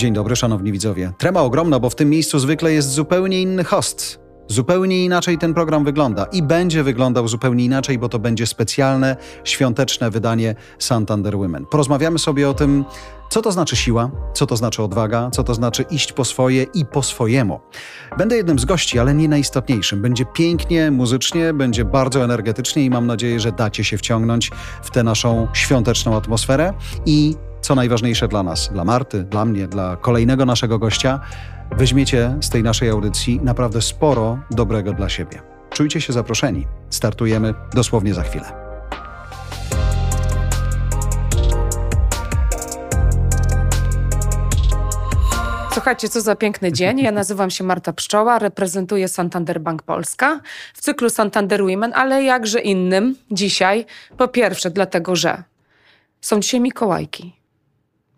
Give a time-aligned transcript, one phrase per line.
[0.00, 1.12] Dzień dobry, szanowni widzowie.
[1.18, 4.20] Trema ogromna, bo w tym miejscu zwykle jest zupełnie inny host.
[4.48, 10.10] Zupełnie inaczej ten program wygląda i będzie wyglądał zupełnie inaczej, bo to będzie specjalne, świąteczne
[10.10, 11.66] wydanie Santander Women.
[11.66, 12.84] Porozmawiamy sobie o tym,
[13.30, 16.86] co to znaczy siła, co to znaczy odwaga, co to znaczy iść po swoje i
[16.86, 17.60] po swojemu.
[18.18, 20.02] Będę jednym z gości, ale nie najistotniejszym.
[20.02, 24.50] Będzie pięknie, muzycznie, będzie bardzo energetycznie i mam nadzieję, że dacie się wciągnąć
[24.82, 26.72] w tę naszą świąteczną atmosferę
[27.06, 31.20] i co najważniejsze dla nas, dla Marty, dla mnie, dla kolejnego naszego gościa,
[31.76, 35.42] weźmiecie z tej naszej audycji naprawdę sporo dobrego dla siebie.
[35.70, 36.66] Czujcie się zaproszeni.
[36.90, 38.70] Startujemy dosłownie za chwilę.
[45.72, 46.98] Słuchajcie, co za piękny dzień.
[46.98, 50.40] Ja nazywam się Marta Pszczoła, reprezentuję Santander Bank Polska
[50.74, 53.86] w cyklu Santander Women, ale jakże innym dzisiaj.
[54.16, 55.42] Po pierwsze, dlatego, że
[56.20, 57.39] są dzisiaj Mikołajki.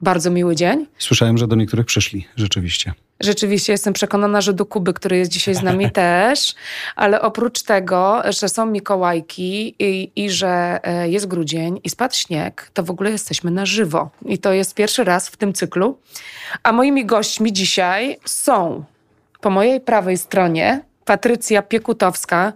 [0.03, 0.87] Bardzo miły dzień.
[0.99, 2.93] Słyszałem, że do niektórych przyszli, rzeczywiście.
[3.21, 6.55] Rzeczywiście jestem przekonana, że do Kuby, który jest dzisiaj z nami też,
[6.97, 12.71] ale oprócz tego, że są Mikołajki i, i że e, jest grudzień i spadł śnieg,
[12.75, 14.11] to w ogóle jesteśmy na żywo.
[14.27, 15.99] I to jest pierwszy raz w tym cyklu.
[16.63, 18.85] A moimi gośćmi dzisiaj są
[19.41, 22.53] po mojej prawej stronie Patrycja Piekutowska.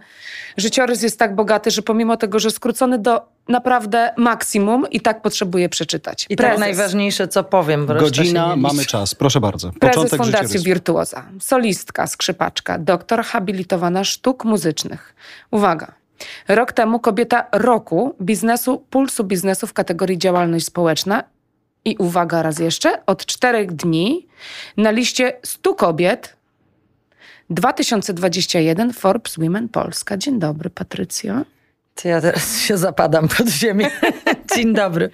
[0.57, 5.69] Życiorys jest tak bogaty, że pomimo tego, że skrócony do naprawdę maksimum i tak potrzebuję
[5.69, 6.25] przeczytać.
[6.29, 7.85] I tak najważniejsze, co powiem.
[7.85, 9.15] Bo Godzina, mamy czas.
[9.15, 9.71] Proszę bardzo.
[9.71, 10.65] Prezes Początek Fundacji życiorysu.
[10.65, 15.15] Wirtuoza, solistka, skrzypaczka, doktor habilitowana sztuk muzycznych.
[15.51, 15.93] Uwaga.
[16.47, 21.23] Rok temu kobieta roku biznesu, pulsu biznesu w kategorii działalność społeczna
[21.85, 24.27] i uwaga raz jeszcze, od czterech dni
[24.77, 26.36] na liście 100 kobiet
[27.49, 30.17] 2021 Forbes Women Polska.
[30.17, 31.41] Dzień dobry, Patrycjo.
[32.01, 33.91] To ja teraz się zapadam pod ziemię.
[34.55, 35.09] Dzień dobry.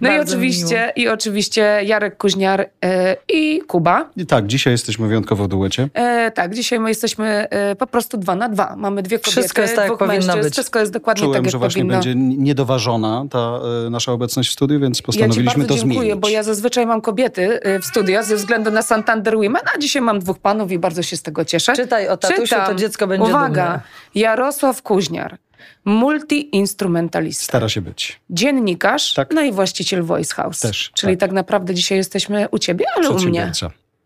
[0.00, 4.10] No Bardzo i oczywiście, i oczywiście Jarek Kuźniar e, i Kuba.
[4.16, 5.88] I tak, dzisiaj jesteśmy wyjątkowo w duecie.
[5.94, 8.76] E, tak, dzisiaj my jesteśmy e, po prostu dwa na dwa.
[8.76, 10.52] Mamy dwie kobiety, Wszystko jest tak, jak powinno być.
[10.52, 11.94] Wszystko jest dokładnie Czułem, tak, jak że właśnie powinno.
[11.94, 13.60] będzie niedoważona ta
[13.90, 16.14] nasza obecność w studiu, więc postanowiliśmy ja to dziękuję, zmienić.
[16.14, 20.18] bo ja zazwyczaj mam kobiety w studio ze względu na Santander Women, a dzisiaj mam
[20.18, 21.72] dwóch panów i bardzo się z tego cieszę.
[21.72, 22.66] Czytaj o tatusiu, Czytam.
[22.66, 23.80] to dziecko będzie Uwaga, dumne.
[24.14, 25.38] Jarosław Kuźniar.
[25.84, 27.44] Multi-instrumentalista.
[27.44, 28.20] Stara się być.
[28.30, 29.30] Dziennikarz, Tak.
[29.34, 30.60] no i właściciel Voice House.
[30.60, 31.20] Też, Czyli tak.
[31.30, 31.32] tak.
[31.34, 33.52] naprawdę dzisiaj jesteśmy u ciebie, ale u mnie.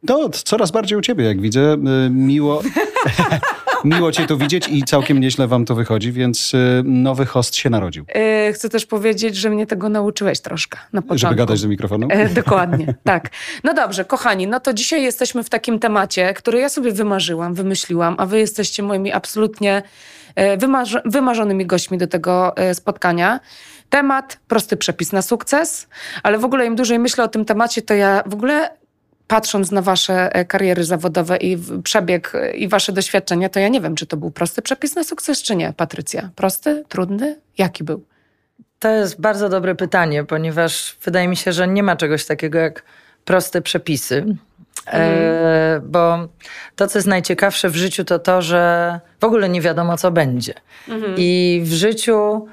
[0.07, 1.77] To coraz bardziej u ciebie, jak widzę.
[2.07, 2.63] Y, Miło,
[3.85, 7.71] miło cię tu widzieć i całkiem nieźle wam to wychodzi, więc y, nowy host się
[7.71, 8.05] narodził.
[8.09, 11.19] E, Chcę też powiedzieć, że mnie tego nauczyłeś troszkę na początku.
[11.19, 12.09] Żeby gadać do mikrofonu?
[12.11, 13.31] E, dokładnie, tak.
[13.65, 18.15] No dobrze, kochani, no to dzisiaj jesteśmy w takim temacie, który ja sobie wymarzyłam, wymyśliłam,
[18.19, 19.83] a wy jesteście moimi absolutnie
[20.35, 23.41] e, wymarzy- wymarzonymi gośćmi do tego e, spotkania.
[23.91, 25.89] Temat, prosty przepis na sukces,
[26.23, 28.71] ale w ogóle im dłużej myślę o tym temacie, to ja w ogóle
[29.27, 33.81] patrząc na wasze e, kariery zawodowe i przebieg e, i wasze doświadczenia, to ja nie
[33.81, 36.31] wiem, czy to był prosty przepis na sukces, czy nie, Patrycja.
[36.37, 37.41] Prosty, trudny?
[37.59, 38.05] Jaki był?
[38.79, 42.83] To jest bardzo dobre pytanie, ponieważ wydaje mi się, że nie ma czegoś takiego jak
[43.25, 44.37] proste przepisy.
[44.87, 46.29] E, bo
[46.77, 50.55] to, co jest najciekawsze w życiu, to to, że w ogóle nie wiadomo, co będzie.
[51.17, 52.47] I w życiu,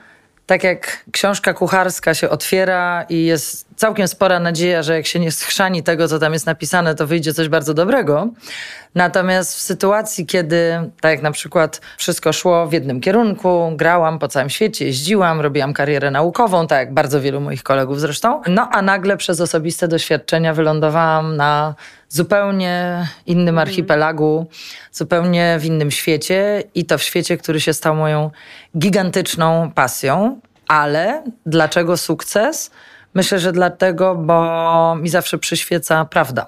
[0.45, 5.31] tak jak książka kucharska się otwiera i jest całkiem spora nadzieja, że jak się nie
[5.31, 8.29] schrzani tego, co tam jest napisane, to wyjdzie coś bardzo dobrego.
[8.95, 14.27] Natomiast w sytuacji, kiedy, tak jak na przykład, wszystko szło w jednym kierunku, grałam po
[14.27, 18.81] całym świecie, jeździłam, robiłam karierę naukową, tak jak bardzo wielu moich kolegów zresztą, no a
[18.81, 21.75] nagle przez osobiste doświadczenia wylądowałam na
[22.09, 24.47] zupełnie innym archipelagu,
[24.91, 28.31] zupełnie w innym świecie i to w świecie, który się stał moją
[28.77, 30.39] gigantyczną pasją.
[30.67, 32.71] Ale dlaczego sukces?
[33.13, 36.45] Myślę, że dlatego, bo mi zawsze przyświeca prawda.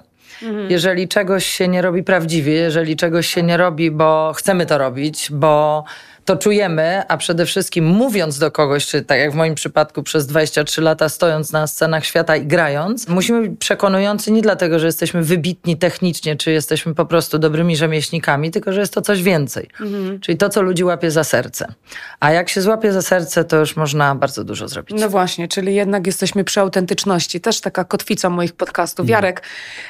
[0.68, 5.28] Jeżeli czegoś się nie robi prawdziwie, jeżeli czegoś się nie robi, bo chcemy to robić,
[5.30, 5.84] bo
[6.24, 10.26] to czujemy, a przede wszystkim mówiąc do kogoś, czy tak jak w moim przypadku przez
[10.26, 15.22] 23 lata stojąc na scenach świata i grając, musimy być przekonujący nie dlatego, że jesteśmy
[15.22, 19.68] wybitni technicznie, czy jesteśmy po prostu dobrymi rzemieślnikami, tylko że jest to coś więcej.
[20.20, 21.74] Czyli to, co ludzi łapie za serce.
[22.20, 25.00] A jak się złapie za serce, to już można bardzo dużo zrobić.
[25.00, 27.40] No właśnie, czyli jednak jesteśmy przy autentyczności.
[27.40, 29.08] Też taka kotwica moich podcastów.
[29.08, 29.42] Jarek,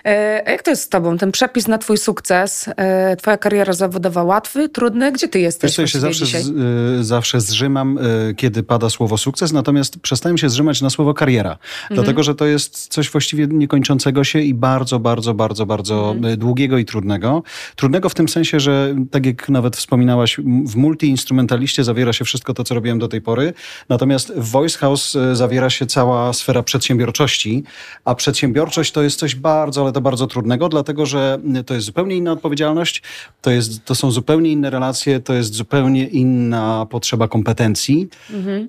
[0.04, 1.18] e, jak to jest z tobą?
[1.18, 5.12] Ten przepis na twój sukces, e, twoja kariera zawodowa łatwy, trudny?
[5.12, 6.54] Gdzie ty jesteś Wiesz ja się zawsze zawsze, dzisiaj?
[6.54, 11.14] z, y, zawsze zrzymam, y, kiedy pada słowo sukces, natomiast przestałem się zrzymać na słowo
[11.14, 11.50] kariera.
[11.50, 11.94] Mhm.
[11.94, 16.34] Dlatego, że to jest coś właściwie niekończącego się i bardzo, bardzo, bardzo, bardzo Mhm.
[16.34, 17.42] y, długiego i trudnego.
[17.76, 20.36] Trudnego w tym sensie, że tak jak nawet wspominałaś,
[20.66, 23.52] w multi-instrumentaliście zawiera się wszystko to, co robiłem do tej pory.
[23.88, 27.64] Natomiast w Voice House zawiera się cała sfera przedsiębiorczości,
[28.04, 32.16] a przedsiębiorczość to jest coś bardzo, ale to bardzo trudnego, dlatego że to jest zupełnie
[32.16, 33.02] inna odpowiedzialność,
[33.42, 38.08] to, jest, to są zupełnie inne relacje, to jest zupełnie inna potrzeba kompetencji.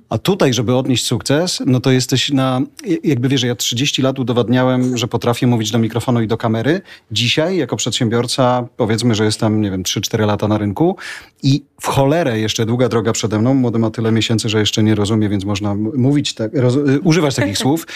[0.09, 2.61] A tutaj, żeby odnieść sukces, no to jesteś na,
[3.03, 6.81] jakby wiesz, ja 30 lat udowadniałem, że potrafię mówić do mikrofonu i do kamery.
[7.11, 10.95] Dzisiaj, jako przedsiębiorca, powiedzmy, że jestem, nie wiem, 3-4 lata na rynku
[11.43, 13.53] i w cholerę jeszcze długa droga przede mną.
[13.53, 17.35] Młody ma tyle miesięcy, że jeszcze nie rozumie, więc można mówić, tak, roz, y, używać
[17.35, 17.87] takich słów.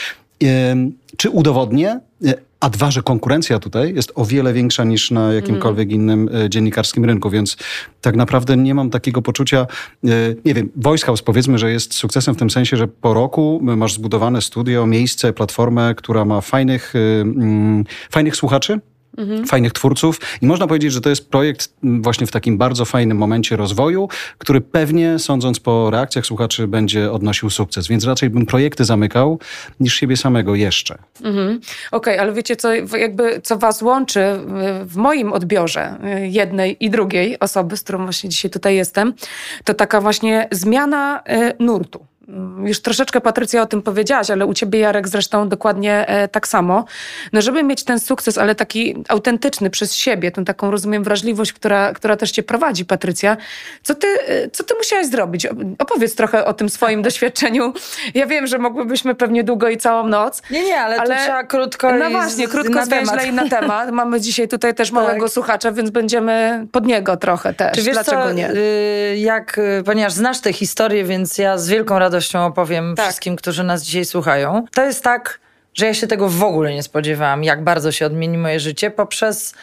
[1.18, 2.00] Czy udowodnię?
[2.26, 6.50] Y, A dwa, że konkurencja tutaj jest o wiele większa niż na jakimkolwiek innym y,
[6.50, 7.58] dziennikarskim rynku, więc
[8.02, 9.68] tak naprawdę nie mam takiego poczucia,
[10.06, 13.60] y, nie wiem, Voice House powiedzmy, że jest sukcesem w tym sensie, że po roku
[13.64, 18.80] masz zbudowane studio, miejsce, platformę, która ma fajnych, mm, fajnych słuchaczy,
[19.48, 23.56] fajnych twórców i można powiedzieć, że to jest projekt właśnie w takim bardzo fajnym momencie
[23.56, 27.88] rozwoju, który pewnie, sądząc po reakcjach słuchaczy, będzie odnosił sukces.
[27.88, 29.40] Więc raczej bym projekty zamykał
[29.80, 30.98] niż siebie samego jeszcze.
[31.24, 31.60] Mhm.
[31.92, 34.22] Okej, ale wiecie, co, jakby, co was łączy
[34.86, 39.14] w moim odbiorze y, jednej i drugiej osoby, z którą właśnie dzisiaj tutaj jestem,
[39.64, 42.09] to taka właśnie zmiana y, nurtu.
[42.30, 46.48] Mm, Już troszeczkę Patrycja o tym powiedziałaś, ale u ciebie Jarek zresztą dokładnie e, tak
[46.48, 46.86] samo.
[47.34, 51.94] No żeby mieć ten sukces, ale taki autentyczny przez siebie, tą taką rozumiem wrażliwość, która,
[51.94, 53.38] która też cię prowadzi, Patrycja.
[53.84, 55.48] Co ty, e, co ty musiałaś zrobić?
[55.80, 57.74] Opowiedz trochę o tym swoim doświadczeniu.
[58.14, 61.92] Ja wiem, że mogłybyśmy pewnie długo i całą noc, Nie, nie, ale, Ale- trzeba krótko
[61.94, 63.92] no właśnie, krótko, zwięźle i na temat.
[64.00, 65.34] Mamy dzisiaj tutaj też małego Tak.
[65.34, 67.72] słuchacza, więc będziemy pod niego trochę też.
[67.78, 68.52] Czy wiesz Dlaczego co, nie?
[68.52, 73.06] y, jak, y, ponieważ znasz tę historię, więc ja z wielką radością opowiem Tak.
[73.06, 74.66] wszystkim, którzy nas dzisiaj słuchają.
[74.74, 75.40] To jest tak,
[75.74, 79.54] że ja się tego w ogóle nie spodziewałam, jak bardzo się odmieni moje życie poprzez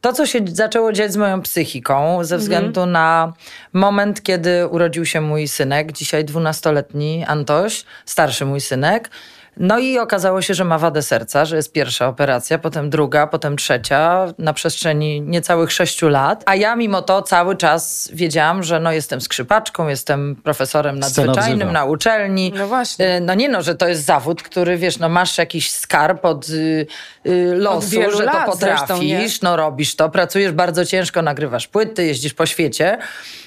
[0.00, 3.32] to, co się zaczęło dziać z moją psychiką, ze względu na
[3.72, 9.10] moment, kiedy urodził się mój synek, dzisiaj dwunastoletni Antoś, starszy mój synek.
[9.56, 13.56] No i okazało się, że ma wadę serca, że jest pierwsza operacja, potem druga, potem
[13.56, 16.42] trzecia na przestrzeni niecałych sześciu lat.
[16.46, 21.84] A ja mimo to cały czas wiedziałam, że no jestem skrzypaczką, jestem profesorem nadzwyczajnym na
[21.84, 22.52] uczelni.
[22.56, 23.06] No właśnie.
[23.06, 26.48] E, No nie no, że to jest zawód, który wiesz, no masz jakiś skarb od
[26.48, 26.86] y,
[27.26, 32.06] y, losu, wielu że to zresztą, potrafisz, no robisz to, pracujesz bardzo ciężko, nagrywasz płyty,
[32.06, 32.98] jeździsz po świecie.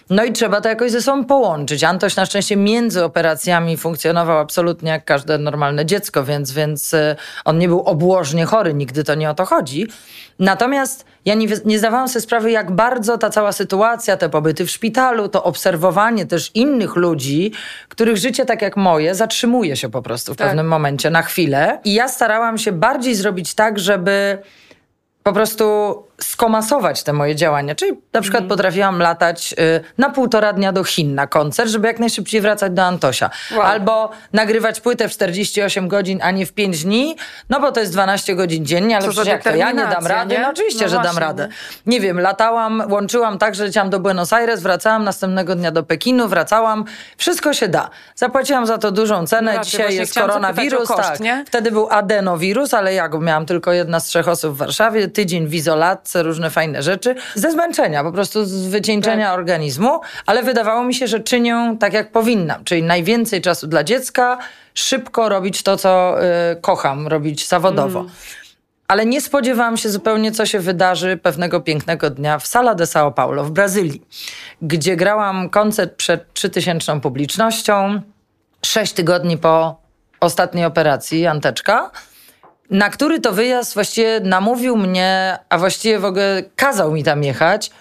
[0.09, 1.83] No i trzeba to jakoś ze sobą połączyć.
[1.83, 7.15] Antoś na szczęście między operacjami funkcjonował absolutnie jak każde normalne dziecko, więc, więc y,
[7.45, 9.87] on nie był obłożnie chory, nigdy to nie o to chodzi.
[10.39, 14.71] Natomiast ja nie, nie zdawałam sobie sprawy, jak bardzo ta cała sytuacja, te pobyty w
[14.71, 17.51] szpitalu, to obserwowanie też innych ludzi,
[17.89, 20.47] których życie, tak jak moje, zatrzymuje się po prostu w Tak.
[20.47, 21.79] pewnym momencie, na chwilę.
[21.83, 24.37] I ja starałam się bardziej zrobić tak, żeby
[25.23, 27.75] po prostu skomasować te moje działania.
[27.75, 28.49] Czyli na przykład Mhm.
[28.57, 32.83] potrafiłam latać y, na półtora dnia do Chin na koncert, żeby jak najszybciej wracać do
[32.83, 33.29] Antosia.
[33.51, 33.61] Wow.
[33.61, 37.15] Albo nagrywać płytę w 48 godzin, a nie w 5 dni,
[37.49, 40.07] no bo to jest 12 godzin dziennie, ale Co przecież jak to ja nie dam
[40.07, 40.35] rady?
[40.35, 40.41] nie?
[40.41, 41.47] No oczywiście, No że dam właśnie, radę.
[41.85, 46.27] Nie wiem, latałam, łączyłam tak, że leciałam do Buenos Aires, wracałam następnego dnia do Pekinu,
[46.27, 46.85] wracałam.
[47.17, 47.89] Wszystko się da.
[48.15, 49.53] Zapłaciłam za to dużą cenę.
[49.57, 50.87] No Dzisiaj jest koronawirus.
[50.87, 51.19] koszt, tak.
[51.19, 51.43] nie?
[51.47, 55.07] Wtedy był adenowirus, ale ja go miałam tylko jedna z trzech osób w Warszawie.
[55.07, 55.49] Tydzień w
[56.15, 57.15] różne fajne rzeczy.
[57.35, 59.39] Ze zmęczenia, po prostu z wycieńczenia Tak.
[59.39, 59.99] organizmu.
[60.25, 62.63] Ale wydawało mi się, że czynią tak, jak powinnam.
[62.63, 64.37] Czyli najwięcej czasu dla dziecka,
[64.73, 67.99] szybko robić to, co y, kocham, robić zawodowo.
[67.99, 68.11] Mm.
[68.87, 73.13] Ale nie spodziewałam się zupełnie, co się wydarzy pewnego pięknego dnia w Sala de São
[73.13, 74.01] Paulo w Brazylii,
[74.61, 78.01] gdzie grałam koncert przed 3000 publicznością,
[78.65, 79.81] sześć tygodni po
[80.19, 81.91] ostatniej operacji, Anteczka,
[82.69, 87.71] na który to wyjazd właściwie namówił mnie, a właściwie w ogóle kazał mi tam jechać.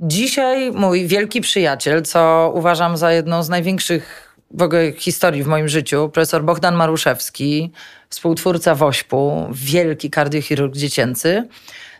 [0.00, 5.68] Dzisiaj mój wielki przyjaciel, co uważam za jedną z największych w ogóle historii w moim
[5.68, 7.72] życiu, profesor Bogdan Maruszewski,
[8.08, 11.48] współtwórca WOŚP-u, wielki kardiochirurg dziecięcy,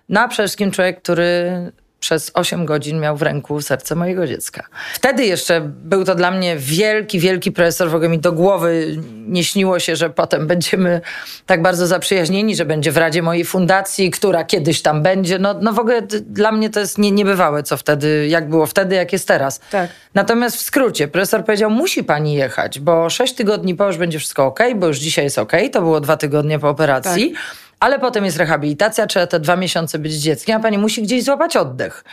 [0.09, 1.53] no a przede wszystkim człowiek, który
[2.01, 4.67] przez 8 godzin miał w ręku serce mojego dziecka.
[4.95, 7.91] Wtedy jeszcze był to dla mnie wielki, wielki profesor.
[7.91, 11.01] W ogóle mi do głowy nie śniło się, że potem będziemy
[11.47, 15.39] tak bardzo zaprzyjaźnieni, że będzie w Radzie mojej fundacji, która kiedyś tam będzie.
[15.39, 18.95] No, no w ogóle dla mnie to jest nie, niebywałe, co wtedy, jak było wtedy,
[18.95, 19.61] jak jest teraz.
[19.71, 19.91] Tak.
[20.15, 24.47] Natomiast w skrócie, profesor powiedział, musi pani jechać, bo 6 tygodni po już będzie wszystko
[24.47, 25.53] ok, bo już dzisiaj jest ok.
[25.73, 27.35] To było dwa tygodnie po operacji.
[27.81, 31.57] Ale potem jest rehabilitacja, trzeba te dwa miesiące być dzieckiem, a pani musi gdzieś złapać
[31.57, 32.05] oddech.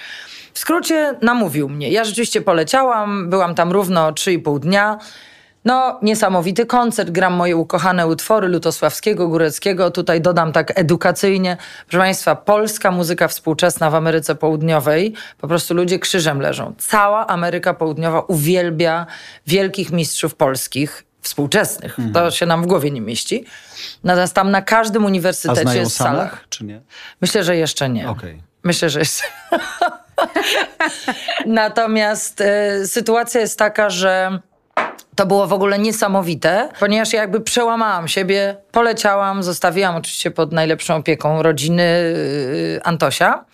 [0.53, 1.89] W skrócie namówił mnie.
[1.89, 4.97] Ja rzeczywiście poleciałam, byłam tam równo 3,5 dnia.
[5.65, 9.91] No, niesamowity koncert, gram moje ukochane utwory Lutosławskiego, Góreckiego.
[9.91, 11.57] Tutaj dodam tak edukacyjnie.
[11.87, 16.73] Proszę Państwa, polska muzyka współczesna w Ameryce Południowej, po prostu ludzie krzyżem leżą.
[16.77, 19.05] Cała Ameryka Południowa uwielbia
[19.47, 21.97] wielkich mistrzów polskich, współczesnych.
[22.13, 23.45] To się nam w głowie nie mieści.
[24.03, 26.09] Natomiast tam na każdym A uniwersytecie znają jest sala.
[26.11, 26.81] samych, czy nie?
[27.21, 28.09] Myślę, że jeszcze nie.
[28.09, 28.41] Okej.
[28.63, 29.23] Myślę, że jeszcze.
[31.45, 34.39] Natomiast e, sytuacja jest taka, że
[35.15, 40.95] to było w ogóle niesamowite, ponieważ ja jakby przełamałam siebie, poleciałam, zostawiłam oczywiście pod najlepszą
[40.95, 43.45] opieką rodziny y, Antosia.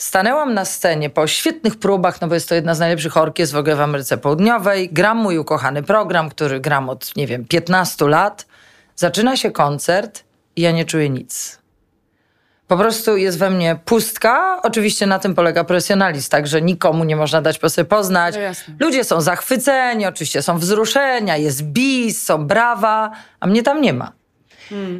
[0.00, 3.58] Stanęłam na scenie po świetnych próbach, no bo jest to jedna z najlepszych orkiestr w
[3.58, 4.88] ogóle w Ameryce Południowej.
[4.92, 8.46] Gram mój ukochany program, który gram od, nie wiem, 15 lat.
[8.96, 10.24] Zaczyna się koncert
[10.56, 11.58] i ja nie czuję nic.
[12.68, 14.60] Po prostu jest we mnie pustka.
[14.62, 18.34] Oczywiście na tym polega profesjonalizm, tak, że nikomu nie można dać po sobie poznać.
[18.68, 18.74] No.
[18.86, 24.19] Ludzie są zachwyceni, oczywiście są wzruszenia, jest bis, są brawa, a mnie tam nie ma.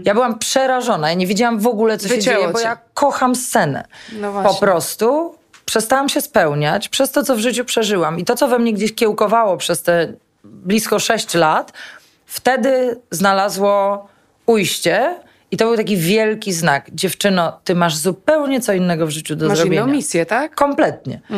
[0.04, 2.20] Ja byłam przerażona, ja nie wiedziałam w ogóle, co się Hmm.
[2.24, 2.64] Wycięło dzieje, bo cię.
[2.64, 3.84] ja kocham scenę.
[4.20, 5.34] No Po prostu
[5.64, 8.18] przestałam się spełniać przez to, co w życiu przeżyłam.
[8.18, 10.12] I to, co we mnie gdzieś kiełkowało przez te
[10.44, 11.72] blisko 6 lat,
[12.26, 14.06] wtedy znalazło
[14.46, 15.14] ujście.
[15.52, 16.90] I to był taki wielki znak.
[16.92, 19.82] Dziewczyno, ty masz zupełnie co innego w życiu do Masz zrobienia.
[19.82, 20.54] inną misję, tak?
[20.54, 21.20] Kompletnie.
[21.30, 21.34] E,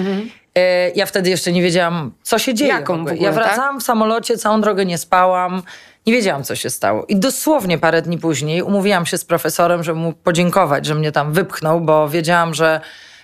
[0.95, 2.73] Ja wtedy jeszcze nie wiedziałam, co się dzieje.
[2.73, 3.17] Jaką w ogóle.
[3.17, 5.63] ja wracałam w samolocie, całą drogę nie spałam.
[6.07, 7.05] Nie wiedziałam, co się stało.
[7.09, 11.33] I dosłownie parę dni później umówiłam się z profesorem, żeby mu podziękować, że mnie tam
[11.33, 12.81] wypchnął, bo wiedziałam, że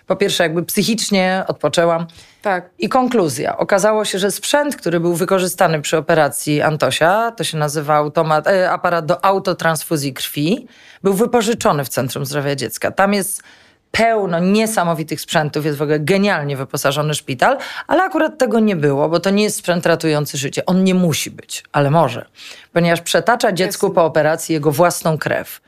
[0.07, 2.07] po pierwsze jakby psychicznie odpoczęłam.
[2.43, 2.71] Tak.
[2.79, 3.59] I konkluzja.
[3.59, 8.71] Okazało się, że sprzęt, który był wykorzystany przy operacji Antosia, to się nazywa automat, e,
[8.71, 10.67] aparat do autotransfuzji krwi,
[11.03, 12.91] był wypożyczony w Centrum Zdrowia Dziecka.
[12.91, 13.43] Tam jest
[13.91, 19.21] pełno niesamowitych sprzętów, jest w ogóle genialnie wyposażony szpital, ale akurat tego nie było, bo
[19.21, 20.67] to nie jest sprzęt ratujący życie.
[20.67, 22.27] On nie musi być, ale może,
[22.73, 23.95] ponieważ przetacza dziecku Jasne.
[23.95, 25.61] po operacji jego własną krew.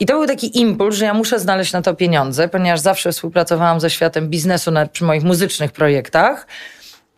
[0.00, 3.80] I to był taki impuls, że ja muszę znaleźć na to pieniądze, ponieważ zawsze współpracowałam
[3.80, 6.46] ze światem biznesu nawet przy moich muzycznych projektach.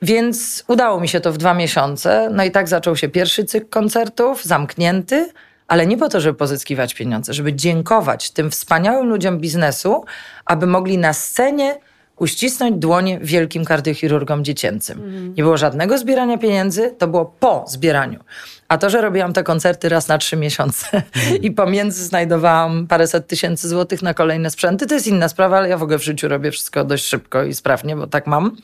[0.02, 2.30] Więc udało mi się to w dwa miesiące.
[2.32, 5.32] No i tak zaczął się pierwszy cykl koncertów, zamknięty,
[5.68, 10.04] ale nie po to, żeby pozyskiwać pieniądze, żeby dziękować tym wspaniałym ludziom biznesu,
[10.44, 11.78] aby mogli na scenie
[12.18, 15.34] uścisnąć dłonie wielkim kardiochirurgom dziecięcym.
[15.36, 18.20] Nie było żadnego zbierania pieniędzy, to było po zbieraniu.
[18.68, 21.02] A to, że robiłam te koncerty raz na trzy miesiące
[21.42, 25.78] i pomiędzy znajdowałam paręset tysięcy złotych na kolejne sprzęty, to jest inna sprawa, ale ja
[25.78, 28.56] w ogóle w życiu robię wszystko dość szybko i sprawnie, bo tak mam.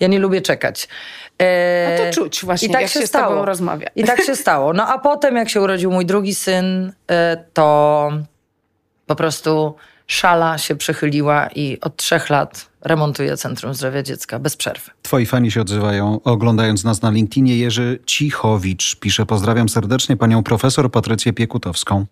[0.00, 0.88] Ja nie lubię czekać.
[1.40, 3.34] E, A to czuć właśnie, I tak jak się, się z stało.
[3.34, 3.88] tobą rozmawia.
[3.96, 4.72] I tak się stało.
[4.72, 8.10] No a potem, jak się urodził mój drugi syn, e, to
[9.06, 9.74] po prostu
[10.06, 14.90] szala się przychyliła i od trzech lat remontuję Centrum Zdrowia Dziecka bez przerwy.
[15.02, 17.56] Twoi fani się odzywają, oglądając nas na LinkedInie.
[17.58, 22.06] Jerzy Cichowicz pisze, pozdrawiam serdecznie panią profesor Patrycję Piekutowską.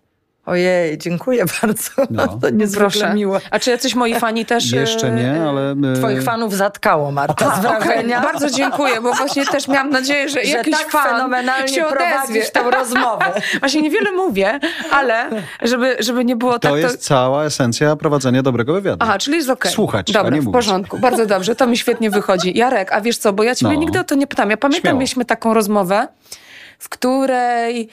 [0.49, 1.91] Ojej, dziękuję bardzo.
[2.09, 2.27] No.
[2.27, 3.13] To niezwykle Proszę.
[3.13, 3.39] miłe.
[3.51, 4.71] A czy jacyś moi fani też...
[4.81, 5.71] Jeszcze e, nie, ale...
[5.71, 8.21] e, Twoich fanów zatkało, Marta, z A, okej, wrażenia.
[8.31, 12.05] Bardzo dziękuję, bo właśnie też miałam nadzieję, że, że jakiś tak fan fenomenalnie się odezwie.
[12.09, 13.25] prowadzisz tą rozmowę.
[13.59, 14.59] Właśnie niewiele mówię,
[14.91, 15.29] ale
[15.61, 16.71] żeby, żeby nie było tak...
[16.71, 18.97] To jest cała esencja prowadzenia dobrego wywiadu.
[18.99, 19.71] Aha, czyli jest okej.
[19.71, 20.53] Słuchać, a Dobra, nie w mówić.
[20.57, 20.99] porządku.
[20.99, 22.57] Bardzo dobrze, to mi świetnie wychodzi.
[22.57, 23.79] Jarek, a wiesz co, bo ja ciebie No.
[23.79, 24.49] nigdy o to nie pytam.
[24.49, 24.99] Ja pamiętam, Śmiało.
[24.99, 26.07] mieliśmy taką rozmowę,
[26.79, 27.89] w której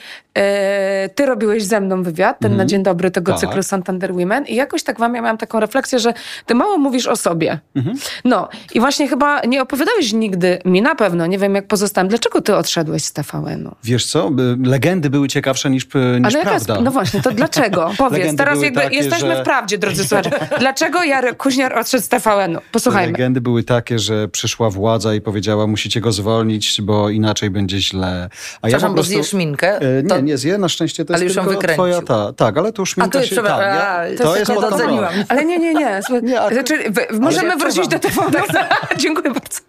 [1.15, 3.41] ty robiłeś ze mną wywiad, ten na Dzień Dobry tego Tak.
[3.41, 6.13] cyklu Santander Women i jakoś tak wam ja miałam taką refleksję, że
[6.45, 7.59] ty mało mówisz o sobie.
[7.75, 7.97] Mhm.
[8.25, 12.41] No i właśnie chyba nie opowiadałeś nigdy, mi na pewno, nie wiem jak pozostałem, dlaczego
[12.41, 13.75] ty odszedłeś z TVN-u?
[13.83, 14.31] Wiesz co,
[14.63, 16.83] legendy były ciekawsze niż, niż Ale jaka jest, prawda.
[16.83, 17.91] no właśnie, to dlaczego?
[17.97, 20.29] Powiedz, teraz jakby takie, jesteśmy że- w prawdzie, drodzy słuchacze.
[20.59, 22.59] Dlaczego Jarek Kuźniar odszedł z TVN-u?
[22.71, 23.11] Posłuchajmy.
[23.11, 28.29] Legendy były takie, że przyszła władza i powiedziała, musicie go zwolnić, bo inaczej będzie źle.
[28.61, 29.79] A Przepraszam, po bo prostu- zjesz minkę?
[29.81, 31.83] E, Nie, To- nie zje, na szczęście to Ale jest już ją tylko wykręcił.
[31.83, 32.33] twoja ta.
[32.33, 33.41] Tak, ale to już tu się...
[33.43, 35.13] a, to, to jest nie doceniłam.
[35.29, 35.99] Ale nie, nie, nie.
[36.23, 37.99] Nie, a- znaczy, wy- możemy ja wrócić do.
[37.99, 38.31] TVN.
[38.97, 39.59] Dziękuję bardzo.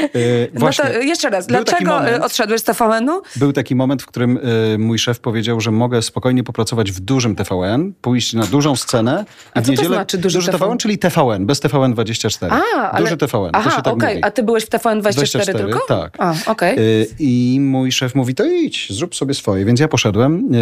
[0.00, 0.08] E,
[0.54, 3.22] No to jeszcze raz, był dlaczego moment- y, odszedłeś z TVN-u?
[3.36, 4.36] Był taki moment, w którym
[4.74, 9.24] y, mój szef powiedział, że mogę spokojnie popracować w dużym TVN, pójść na dużą scenę.
[9.54, 10.58] A w co to niedzielę, znaczy duży TVN?
[10.60, 10.78] TVN?
[10.78, 12.46] Czyli TVN, bez TVN24.
[12.76, 13.00] A, ale...
[13.04, 14.08] Duży TVN, Aha, to się tak okej.
[14.14, 14.24] mówi.
[14.24, 15.80] A ty byłeś w TVN24 24, tylko?
[15.88, 16.16] tak.
[16.18, 16.34] A.
[16.78, 19.64] Y, I mój szef mówi, to idź, zrób sobie swoje.
[19.64, 20.54] Więc ja poszedłem,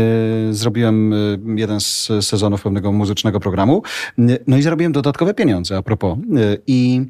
[0.50, 3.82] y, zrobiłem y, jeden z sezonów pewnego muzycznego programu,
[4.18, 6.18] y, no i zarobiłem dodatkowe pieniądze a propos.
[6.66, 7.02] I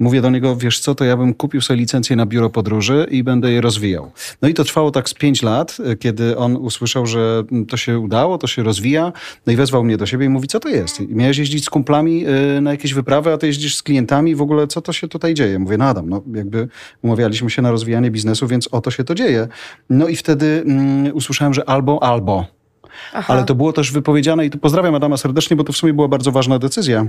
[0.00, 3.22] Mówię do niego, wiesz co, to ja bym kupił sobie licencję na biuro podróży i
[3.22, 4.12] będę je rozwijał.
[4.42, 7.76] No i to trwało tak z pięć lat, y, kiedy on usłyszał, że mm, to
[7.76, 9.12] się udało, to się rozwija.
[9.46, 11.00] No i wezwał mnie do siebie i mówi, co to jest?
[11.08, 14.66] Miałeś jeździć z kumplami y, na jakieś wyprawy, a ty jeździsz z klientami, w ogóle
[14.66, 15.58] co to się tutaj dzieje?
[15.58, 16.68] Mówię, no Adam, no jakby
[17.02, 19.48] umawialiśmy się na rozwijanie biznesu, więc o to się to dzieje.
[19.90, 22.46] No i wtedy mm, usłyszałem, że albo, albo.
[23.12, 23.32] Aha.
[23.32, 26.08] Ale to było też wypowiedziane i tu pozdrawiam Adama serdecznie, bo to w sumie była
[26.08, 27.06] bardzo ważna decyzja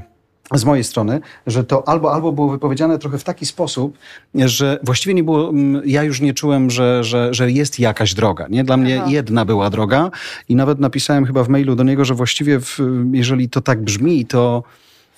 [0.54, 3.98] z mojej strony, że to albo, albo było wypowiedziane trochę w taki sposób,
[4.36, 8.48] że właściwie nie było, mm, ja już nie czułem, że, że, że jest jakaś droga.
[8.50, 8.64] Nie?
[8.64, 9.12] Dla mnie Aha.
[9.12, 10.12] jedna była droga
[10.50, 12.80] i nawet napisałem chyba w mailu do niego, że właściwie w,
[13.12, 14.64] jeżeli to tak brzmi, to...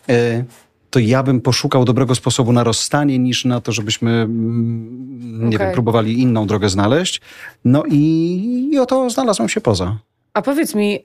[0.10, 0.44] e,
[0.90, 5.68] to ja bym poszukał dobrego sposobu na rozstanie niż na to, żebyśmy mm, nie Okej.
[5.68, 7.22] wiem, próbowali inną drogę znaleźć.
[7.66, 9.98] No i, i oto znalazłem się poza.
[10.34, 11.02] A powiedz mi, y,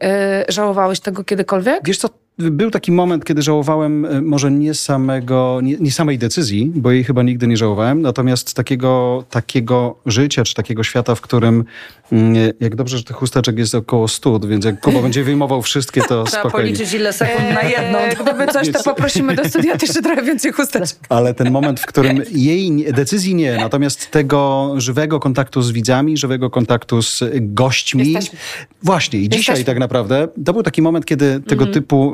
[0.49, 1.81] żałowałeś tego kiedykolwiek?
[1.85, 2.09] Wiesz co,
[2.39, 7.05] był taki moment, kiedy żałowałem e, może nie samego, nie, nie samej decyzji, bo jej
[7.05, 11.65] chyba nigdy nie żałowałem, natomiast takiego, takiego życia, czy takiego świata, w którym,
[12.13, 16.01] mm, jak dobrze, że tych chusteczek jest około 100, więc jak Kuba będzie wyjmował wszystkie,
[16.01, 16.73] to Trzeba spokojnie.
[16.73, 17.99] policzyć ile sekund na jedną.
[17.99, 20.99] E, Gdyby coś, to poprosimy do studia jeszcze trochę więcej chusteczek.
[21.09, 26.51] Ale ten moment, w którym jej decyzji nie, natomiast tego żywego kontaktu z widzami, żywego
[26.51, 28.13] kontaktu z gośćmi.
[28.13, 28.39] Jesteśmy.
[28.83, 29.61] Właśnie, i dzisiaj Jesteśmy.
[29.61, 29.67] Mhm.
[29.67, 32.13] tak naprawdę to był taki moment, kiedy tego typu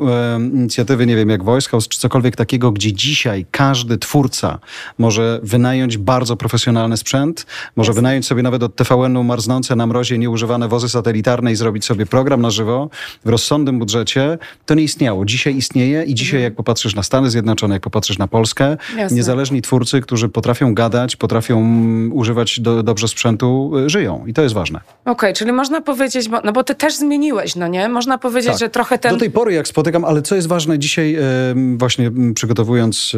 [0.53, 4.59] inicjatywy, nie wiem, jak Voice House czy cokolwiek takiego, gdzie dzisiaj każdy twórca
[4.97, 7.45] może wynająć bardzo profesjonalny sprzęt,
[7.75, 12.05] może wynająć sobie nawet od TVN-u marznące na mrozie nieużywane wozy satelitarne i zrobić sobie
[12.05, 12.89] program na żywo
[13.25, 15.25] w rozsądnym budżecie, to nie istniało.
[15.25, 19.17] Dzisiaj istnieje i dzisiaj jak popatrzysz na Stany Zjednoczone, jak popatrzysz na Polskę, Jasne.
[19.17, 24.23] niezależni twórcy, którzy potrafią gadać, potrafią mm, używać do, dobrze sprzętu, y, żyją.
[24.27, 24.79] I to jest ważne.
[25.05, 27.89] Okej, czyli można powiedzieć, bo, no bo ty też zmieniłeś, no nie?
[27.89, 28.59] Można powiedzieć, Tak.
[28.59, 29.13] że trochę ten...
[29.13, 31.15] Do tej pory, jak spotykam, ale co jest ważne, dzisiaj
[31.51, 33.15] em, właśnie przygotowując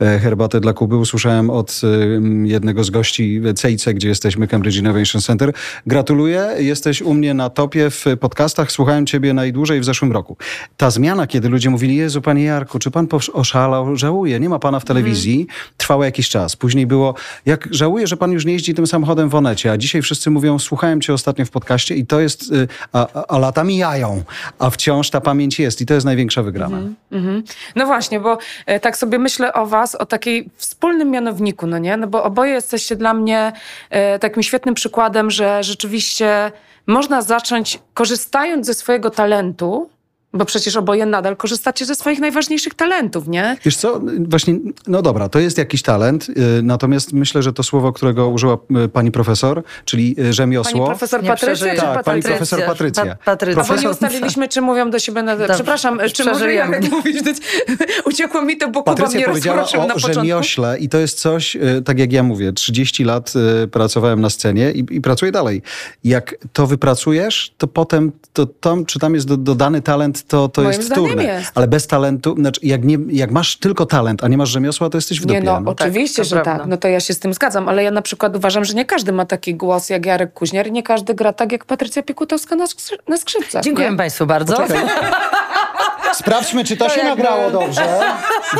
[0.00, 1.80] e, e, herbatę dla Kuby, usłyszałem od
[2.44, 5.52] jednego z gości Cejce, gdzie jesteśmy, Cambridge Innovation Center.
[5.86, 10.36] Gratuluję, jesteś u mnie na topie w podcastach, słuchałem ciebie najdłużej w zeszłym roku.
[10.76, 13.96] Ta zmiana, kiedy ludzie mówili, Jezu, panie Jarku, czy pan oszalał?
[13.96, 15.46] Żałuję, nie ma pana w telewizji.
[15.76, 16.56] Trwało jakiś czas.
[16.56, 17.14] Później było,
[17.46, 20.58] jak żałuję, że pan już nie jeździ tym samochodem w Onecie, a dzisiaj wszyscy mówią,
[20.58, 24.22] słuchałem cię ostatnio w podcaście i to jest, y, a, a lata mijają,
[24.58, 26.78] a wciąż ta pamięć jest i to jest największa wygrana.
[27.12, 27.42] Mhm.
[27.76, 31.96] No właśnie, bo e, tak sobie myślę o was, o takiej wspólnym mianowniku, no nie?
[31.96, 33.52] No bo oboje jesteście dla mnie
[33.90, 36.52] e, takim świetnym przykładem, że rzeczywiście
[36.86, 39.90] można zacząć, korzystając ze swojego talentu,
[40.34, 43.56] bo przecież oboje nadal korzystacie ze swoich najważniejszych talentów, nie?
[43.64, 44.54] Wiesz co, właśnie,
[44.86, 48.88] no dobra, to jest jakiś talent, y, natomiast myślę, że to słowo, którego użyła y,
[48.88, 50.72] pani profesor, czyli y, rzemiosło.
[50.72, 52.30] Pani profesor Nie Patrycja Tak, pani Patrycja?
[52.30, 53.04] profesor Patrycja.
[53.04, 53.62] Pa- Patrycja.
[53.62, 55.36] A bo nie Profesor- ustaliliśmy, czy mówią do siebie na...
[55.54, 56.90] Przepraszam, czy może ja Przeżyjemy.
[56.96, 57.16] mówić?
[58.10, 61.20] Uciekło mi to, bo Kuba Patrycja mnie powiedziała rozproszył na o rzemiośle i to jest
[61.20, 63.32] coś, tak jak ja mówię, 30 lat
[63.72, 65.62] pracowałem na scenie i, i pracuję dalej.
[66.04, 70.62] Jak to wypracujesz, to potem to tam, czy tam jest do, dodany talent, to, to
[70.62, 71.52] Moim jest jest.
[71.54, 74.98] Ale bez talentu, znaczy jak, nie, jak masz tylko talent, a nie masz rzemiosła, to
[74.98, 75.40] jesteś w dupie.
[75.40, 75.70] Nie, no, no.
[75.70, 76.58] oczywiście, to że prawda.
[76.58, 76.66] tak.
[76.66, 79.12] No to ja się z tym zgadzam, ale ja na przykład uważam, że nie każdy
[79.12, 82.64] ma taki głos jak Jarek Kuźniar i nie każdy gra tak jak Patrycja Piekutowska na,
[82.64, 83.64] skrzy- na skrzypcach.
[83.64, 83.96] Dziękuję nie?
[83.96, 84.56] Państwu bardzo.
[86.14, 88.00] Sprawdźmy, czy to, To się jakby- nagrało dobrze,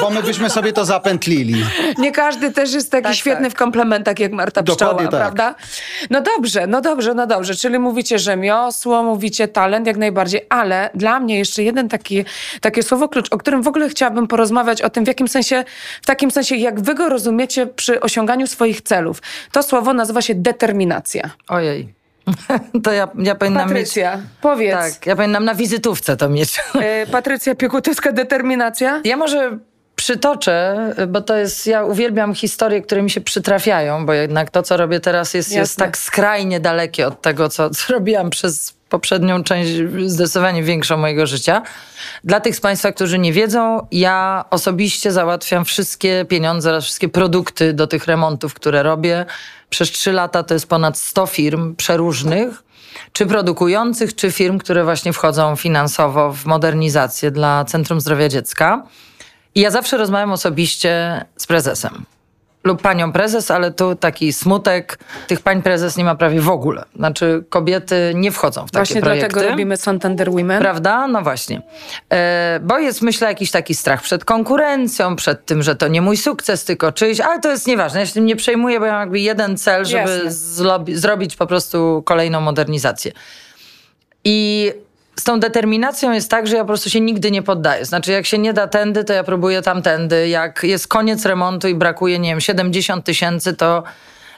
[0.01, 1.65] bo my byśmy sobie to zapętlili.
[1.99, 3.53] Nie każdy też jest taki Tak, świetny tak.
[3.53, 5.35] w komplementach jak Marta Dokładnie Pszczoła, tak.
[5.35, 5.55] prawda?
[6.11, 7.55] No dobrze, no dobrze, no dobrze.
[7.55, 12.25] Czyli mówicie rzemiosło, mówicie talent jak najbardziej, ale dla mnie jeszcze jeden taki,
[12.61, 15.65] takie słowo klucz, o którym w ogóle chciałabym porozmawiać, o tym w jakim sensie,
[16.03, 19.23] w takim sensie jak wy go rozumiecie przy osiąganiu swoich celów.
[19.53, 21.31] To słowo nazywa się determinacja.
[21.49, 21.95] Ojej.
[22.85, 24.75] To ja, ja powinnam Patrycja, powiedz.
[24.75, 24.95] mieć...
[24.95, 26.61] Tak, ja powinnam na wizytówce to mieć.
[26.81, 29.01] E, Patrycja Piekutowska, determinacja?
[29.05, 29.59] Ja może
[29.97, 30.77] przytoczę,
[31.09, 35.01] bo to jest, ja uwielbiam historie, które mi się przytrafiają, bo jednak to, co robię
[35.01, 39.71] teraz jest, jest tak skrajnie dalekie od tego, co, co robiłam przez poprzednią część,
[40.07, 41.63] zdecydowanie większą mojego życia.
[42.25, 47.73] Dla tych z Państwa, którzy nie wiedzą, ja osobiście załatwiam wszystkie pieniądze oraz wszystkie produkty
[47.73, 49.27] do tych remontów, które robię.
[49.75, 52.63] Przez trzy lata to jest ponad 100 firm przeróżnych
[53.13, 58.87] czy produkujących, czy firm, które właśnie wchodzą finansowo w modernizację dla Centrum Zdrowia Dziecka.
[59.55, 62.05] I ja zawsze rozmawiam osobiście z prezesem.
[62.65, 64.99] Lub panią prezes, ale tu taki smutek.
[65.27, 66.85] Tych pań prezes nie ma prawie w ogóle.
[66.97, 69.29] Znaczy kobiety nie wchodzą w takie Właśnie projekty.
[69.29, 70.61] dlatego robimy Santander Women.
[70.61, 71.07] Prawda?
[71.07, 71.63] No właśnie.
[72.13, 76.17] E, bo jest, myślę, jakiś taki strach przed konkurencją, przed tym, że to nie mój
[76.17, 78.01] sukces, tylko czyjś, ale to jest nieważne.
[78.01, 80.31] Ja się tym nie przejmuję, bo ja mam jakby jeden cel, żeby
[80.95, 83.13] zrobić po prostu kolejną modernizację.
[84.25, 84.73] I
[85.17, 87.85] z tą determinacją jest tak, że ja po prostu się nigdy nie poddaję.
[87.85, 90.29] Znaczy, jak się nie da tędy, to ja próbuję tamtędy.
[90.29, 93.83] Jak jest koniec remontu i brakuje, nie wiem, 70 tysięcy, to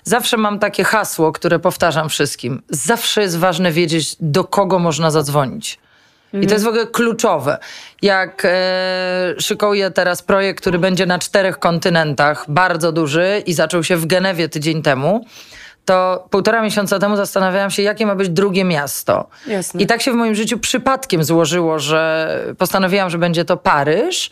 [0.05, 2.62] zawsze mam takie hasło, które powtarzam wszystkim.
[2.69, 5.79] Zawsze jest ważne wiedzieć, do kogo można zadzwonić.
[6.33, 7.59] I to jest w ogóle kluczowe.
[8.03, 13.97] Jak e, szykuję teraz projekt, który będzie na czterech kontynentach, bardzo duży i zaczął się
[13.97, 15.27] w Genewie tydzień temu,
[15.87, 19.29] to półtora miesiąca temu zastanawiałam się, jakie ma być drugie miasto.
[19.46, 19.83] Jasne.
[19.83, 24.31] I tak się w moim życiu przypadkiem złożyło, że postanowiłam, że będzie to Paryż.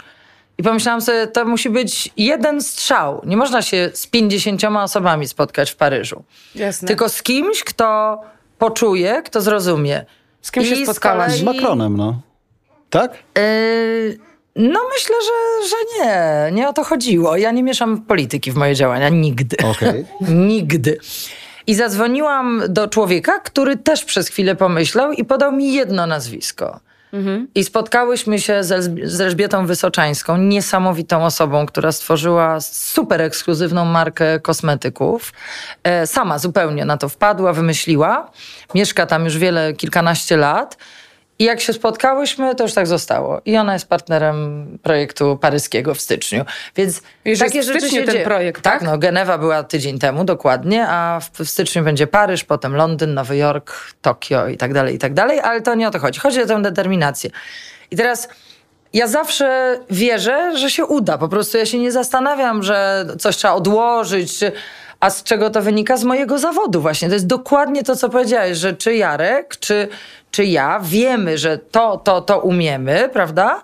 [0.59, 3.23] I pomyślałam sobie, to musi być jeden strzał.
[3.27, 6.25] Nie można się z 50 osobami spotkać w Paryżu.
[6.55, 6.89] Jasne.
[6.89, 8.21] Tylko z kimś, kto
[8.59, 10.05] poczuje, kto zrozumie.
[10.43, 11.33] Z kim się I z spotkałaś?
[11.33, 12.21] kolei- Z Macronem, no.
[12.91, 13.13] Tak?
[13.37, 14.19] Yy,
[14.57, 16.53] no myślę, że, że nie.
[16.53, 17.37] Nie o to chodziło.
[17.37, 19.09] Ja nie mieszam polityki w moje działania.
[19.09, 19.57] Nigdy.
[19.71, 20.07] Okej.
[20.49, 20.99] Nigdy.
[21.67, 26.81] I zadzwoniłam do człowieka, który też przez chwilę pomyślał i podał mi jedno nazwisko.
[27.55, 28.65] I spotkałyśmy się
[29.05, 35.33] z Elżbietą Wysoczańską, niesamowitą osobą, która stworzyła super ekskluzywną markę kosmetyków.
[35.85, 38.31] E, sama zupełnie na to wpadła, wymyśliła.
[38.75, 40.77] Mieszka tam już wiele, kilkanaście lat.
[41.39, 43.41] I jak się spotkałyśmy, to już tak zostało.
[43.45, 46.45] I ona jest partnerem projektu paryskiego w styczniu.
[46.77, 48.73] Więc Już takie w rzeczy się ten projekt, tak?
[48.73, 48.83] tak?
[48.83, 53.37] No, Genewa była tydzień temu dokładnie, a w, w styczniu będzie Paryż, potem Londyn, Nowy
[53.37, 56.21] Jork, Tokio i tak dalej, i tak dalej, ale to nie o to chodzi.
[56.21, 57.31] Chodzi o tę determinację.
[57.91, 58.29] I teraz
[58.93, 61.19] ja zawsze wierzę, że się uda.
[61.19, 64.53] Po prostu ja się nie zastanawiam, że coś trzeba odłożyć, czy,
[65.01, 65.97] a z czego to wynika?
[65.97, 67.09] Z mojego zawodu właśnie.
[67.09, 69.89] To jest dokładnie to, co powiedziałeś, że czy Jarek, czy,
[70.35, 73.63] czy ja wiemy, że to, to, to umiemy, prawda?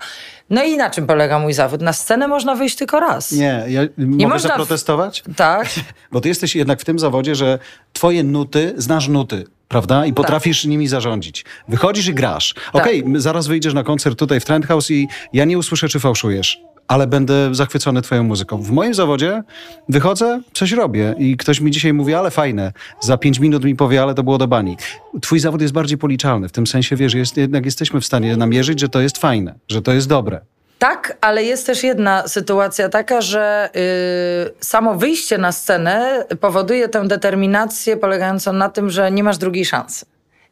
[0.50, 1.80] No i na czym polega mój zawód?
[1.82, 3.32] Na scenę można wyjść tylko raz.
[3.32, 5.22] Nie, ja mogę można w- zaprotestować?
[5.36, 5.68] Tak?
[6.12, 7.58] Bo ty jesteś jednak w tym zawodzie, że
[7.92, 10.06] twoje nuty, znasz nuty, prawda?
[10.06, 11.44] I potrafisz nimi zarządzić.
[11.68, 12.54] Wychodzisz i grasz.
[12.72, 16.00] Okej, m- zaraz wyjdziesz na koncert tutaj w Trend House i ja nie usłyszę, czy
[16.00, 16.60] fałszujesz.
[16.90, 18.62] Ale będę zachwycony twoją muzyką.
[18.62, 19.42] W moim zawodzie
[19.88, 22.72] wychodzę, coś robię i ktoś mi dzisiaj mówi, ale fajne.
[23.00, 24.76] Za pięć minut mi powie, ale to było do bani.
[25.22, 26.48] Twój zawód jest bardziej policzalny.
[26.48, 29.82] W tym sensie, wiesz, jest, jednak jesteśmy w stanie namierzyć, że to jest fajne, że
[29.82, 30.40] to jest dobre.
[30.78, 37.08] Tak, ale jest też jedna sytuacja taka, że yy, samo wyjście na scenę powoduje tę
[37.08, 40.06] determinację polegającą na tym, że nie masz drugiej szansy.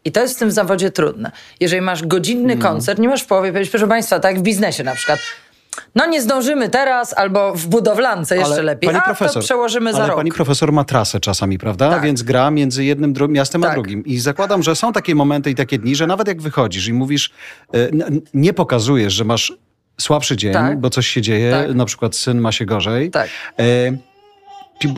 [0.05, 1.31] I to jest w tym zawodzie trudne.
[1.61, 2.73] Jeżeli masz godzinny Mhm.
[2.75, 5.19] koncert, nie masz w połowie powiedzieć, proszę Państwa, tak w biznesie na przykład,
[5.95, 9.93] no nie zdążymy teraz, albo w budowlance jeszcze Ale lepiej, Pani a profesor, to przełożymy
[9.93, 10.17] za ale rok.
[10.17, 11.91] pani profesor ma trasę czasami, prawda?
[11.91, 12.03] Tak.
[12.03, 13.75] Więc gra między jednym miastem a Tak.
[13.75, 14.05] drugim.
[14.05, 17.31] I zakładam, że są takie momenty i takie dni, że nawet jak wychodzisz i mówisz,
[17.75, 17.89] e,
[18.35, 19.53] nie pokazujesz, że masz
[20.01, 20.81] słabszy dzień, Tak.
[20.81, 21.75] bo coś się dzieje, Tak.
[21.75, 23.11] na przykład syn ma się gorzej.
[23.11, 23.29] Tak.
[23.59, 23.63] E,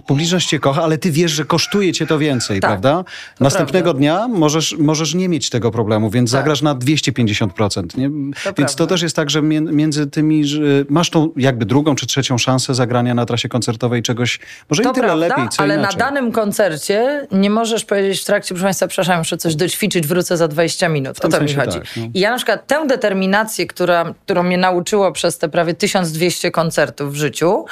[0.06, 3.04] Publiczność cię kocha, ale ty wiesz, że kosztuje cię to więcej, Tak, prawda?
[3.40, 3.98] Następnego prawda.
[3.98, 6.40] dnia możesz, możesz nie mieć tego problemu, więc Tak.
[6.40, 7.96] zagrasz na 250%.
[7.96, 8.10] Nie?
[8.10, 8.86] Więc to prawda.
[8.86, 13.14] też jest tak, że między tymi, że masz tą jakby drugą czy trzecią szansę zagrania
[13.14, 14.38] na trasie koncertowej czegoś,
[14.70, 15.98] może To nie tyle prawda, lepiej, co ale inaczej.
[15.98, 20.36] na danym koncercie nie możesz powiedzieć w trakcie, proszę Państwa, przepraszam, muszę coś doćwiczyć, wrócę
[20.36, 21.24] za 20 minut.
[21.24, 21.78] O to mi chodzi.
[21.78, 22.06] tak, no.
[22.14, 27.12] I ja na przykład tę determinację, która, którą mnie nauczyło przez te prawie 1200 koncertów
[27.12, 27.64] w życiu,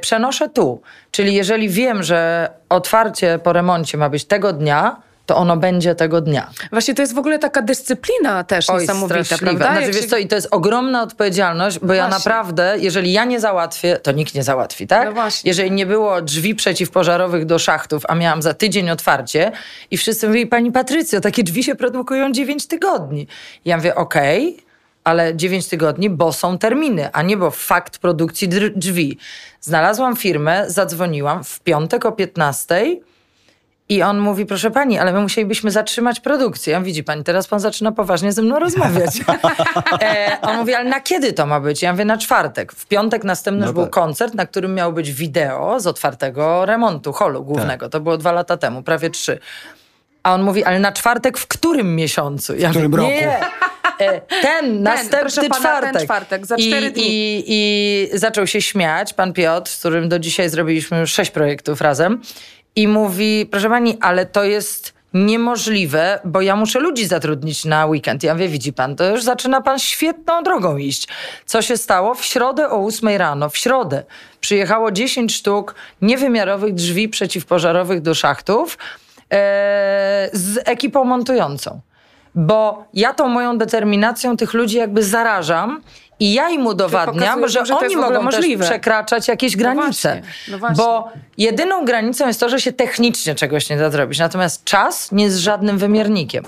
[0.00, 0.80] przenoszę tu.
[1.10, 6.20] Czyli jeżeli wiem, że otwarcie po remoncie ma być tego dnia, to ono będzie tego
[6.20, 6.50] dnia.
[6.70, 9.54] Właśnie to jest w ogóle taka dyscyplina też Oj, niesamowita, straszliwe.
[9.56, 9.82] prawda?
[9.84, 13.96] Znaczy, się- co, i to jest ogromna odpowiedzialność, bo ja naprawdę, jeżeli ja nie załatwię,
[14.02, 15.04] to nikt nie załatwi, tak?
[15.06, 15.48] No właśnie.
[15.48, 19.52] Jeżeli nie było drzwi przeciwpożarowych do szachtów, a miałam za tydzień otwarcie
[19.90, 23.26] i wszyscy mówili, pani Patrycjo, takie drzwi się produkują 9 tygodni.
[23.64, 24.63] Ja mówię, okej,
[25.04, 29.18] ale 9 tygodni, bo są terminy, a nie bo fakt produkcji dr- drzwi.
[29.60, 32.96] Znalazłam firmę, zadzwoniłam w piątek o 15
[33.88, 36.72] i on mówi, proszę pani, ale my musielibyśmy zatrzymać produkcję.
[36.72, 39.10] Ja mówię, widzi pani, teraz pan zaczyna poważnie ze mną rozmawiać.
[40.02, 41.82] e, on mówi, ale na kiedy to ma być?
[41.82, 42.72] Ja mówię, na czwartek.
[42.72, 43.92] W piątek następny No już był tak.
[43.92, 47.46] koncert, na którym miał być wideo z otwartego remontu, holu Tak.
[47.46, 47.88] głównego.
[47.88, 49.38] To było dwa lata temu, prawie trzy.
[50.22, 52.56] A on mówi, ale na czwartek w którym miesiącu?
[52.56, 53.12] Ja którym mówię, roku?
[53.12, 53.40] Nie,
[54.42, 56.02] ten, następny ten czwartek.
[56.02, 57.04] czwartek, za cztery I, dni.
[57.06, 61.80] I, I zaczął się śmiać, pan Piotr, z którym do dzisiaj zrobiliśmy już sześć projektów
[61.80, 62.20] razem.
[62.76, 68.22] I mówi, proszę pani, ale to jest niemożliwe, bo ja muszę ludzi zatrudnić na weekend.
[68.22, 71.08] Ja mówię, widzi pan, to już zaczyna pan świetną drogą iść.
[71.46, 72.14] Co się stało?
[72.14, 74.04] W środę o 8 rano, w środę
[74.40, 78.78] przyjechało 10 sztuk niewymiarowych drzwi przeciwpożarowych do szachtów
[79.32, 81.80] e, z ekipą montującą
[82.34, 85.80] bo ja tą moją determinacją tych ludzi jakby zarażam
[86.20, 88.60] I ja im udowadniam, że, że oni mogą możliwe.
[88.64, 90.08] też przekraczać jakieś granice.
[90.08, 90.76] właśnie, no właśnie.
[90.76, 94.18] Bo jedyną granicą jest to, że się technicznie czegoś nie da zrobić.
[94.18, 96.44] Natomiast czas nie jest żadnym wymiernikiem.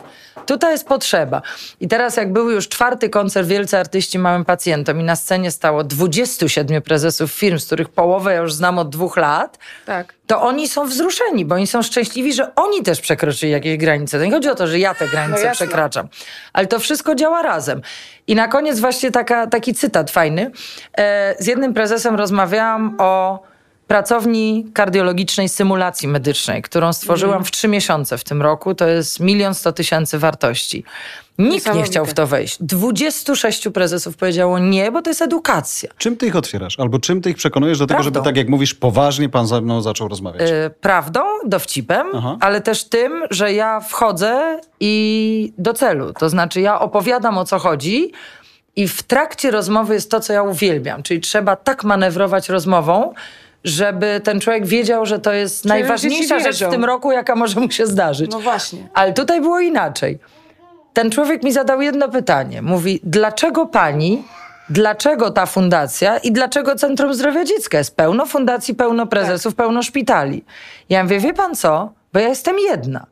[0.46, 1.42] Tutaj jest potrzeba.
[1.81, 5.85] I teraz jak był już czwarty koncert Wielcy Artyści Małym Pacjentom i na scenie stało
[5.85, 10.14] 27 prezesów firm, z których połowę ja już znam od dwóch lat, Tak.
[10.26, 14.18] to oni są wzruszeni, bo oni są szczęśliwi, że oni też przekroczyli jakieś granice.
[14.18, 16.09] To nie chodzi o to, że ja te granice No przekraczam,
[16.52, 17.81] ale to wszystko działa razem.
[18.26, 20.50] I na koniec właśnie taka, taki cytat fajny.
[20.98, 23.42] E, z jednym prezesem rozmawiałam o
[23.87, 27.44] pracowni kardiologicznej symulacji medycznej, którą stworzyłam Mhm.
[27.44, 28.75] w trzy miesiące w tym roku.
[28.75, 30.85] To jest milion sto tysięcy wartości.
[31.38, 32.57] Nikt nie chciał w to wejść.
[32.61, 35.90] 26 prezesów powiedziało nie, bo to jest edukacja.
[35.99, 36.81] Czym ty ich otwierasz?
[36.81, 38.31] Albo czym ty ich przekonujesz do tego, żeby Prawdą.
[38.31, 40.51] tak jak mówisz, poważnie pan ze mną zaczął rozmawiać?
[40.51, 42.37] y, prawdą, dowcipem, Aha.
[42.40, 46.12] ale też tym, że ja wchodzę i do celu.
[46.12, 48.12] To znaczy, ja opowiadam o co chodzi.
[48.77, 51.03] I w trakcie rozmowy jest to, co ja uwielbiam.
[51.03, 53.14] Czyli trzeba tak manewrować rozmową,
[53.66, 57.61] żeby ten człowiek wiedział, że to jest ci najważniejsza rzecz w tym roku, jaka może
[57.61, 58.31] mu się zdarzyć.
[58.31, 58.88] No właśnie.
[58.94, 60.18] Ale tutaj było inaczej.
[60.92, 62.62] Ten człowiek mi zadał jedno pytanie.
[62.62, 64.22] Mówi, dlaczego pani,
[64.70, 67.79] dlaczego ta fundacja i dlaczego Centrum Zdrowia Dziecka?
[67.79, 70.44] Jest pełno fundacji, pełno prezesów, pełno szpitali.
[70.88, 71.92] Ja mówię, wie pan co?
[72.12, 73.07] Bo ja jestem jedna.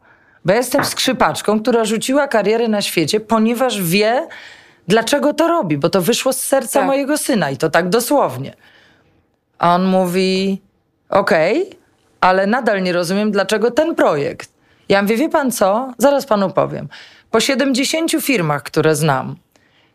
[0.45, 4.29] Bo ja jestem skrzypaczką, która rzuciła karierę na świecie, ponieważ wie,
[4.88, 5.79] dlaczego to robi.
[5.79, 6.87] Bo to wyszło z serca Tak.
[6.87, 8.55] mojego syna i to tak dosłownie.
[9.59, 10.62] A on mówi,
[11.09, 11.71] okej,
[12.21, 14.51] ale nadal nie rozumiem, dlaczego ten projekt.
[14.88, 15.93] Ja mówię, wie pan co?
[15.99, 16.88] Zaraz panu powiem.
[17.31, 19.37] Po 70 firmach, które znam,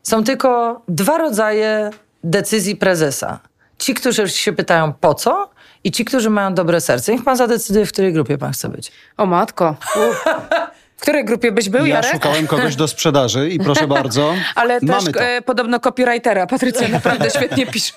[0.04, 1.89] są tylko dwa rodzaje
[2.24, 3.39] decyzji prezesa.
[3.78, 5.50] Ci, którzy się pytają po co
[5.84, 7.12] i ci, którzy mają dobre serce.
[7.12, 8.91] Niech pan zadecyduje, w której grupie pan chce być.
[9.17, 9.76] O matko.
[11.00, 12.12] W której grupie byś był, ja Jarek?
[12.12, 15.22] szukałem kogoś do sprzedaży i proszę bardzo, Ale też mamy to.
[15.22, 16.48] e, podobno copywritera.
[16.48, 17.94] Patrycja naprawdę świetnie pisze.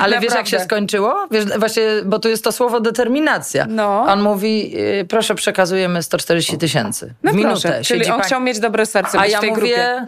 [0.00, 0.50] Ale wiesz, jak Naprawdę.
[0.50, 1.26] się skończyło?
[1.30, 3.66] Wiesz, właśnie, bo tu jest to słowo determinacja.
[3.68, 4.02] No.
[4.08, 7.14] On mówi, y, proszę, przekazujemy 140 tysięcy.
[7.22, 7.60] No w minutę.
[7.60, 9.62] proszę, czyli Siedzi on pani- chciał mieć dobre serce A być ja w tej mówię,
[9.62, 10.06] grupie.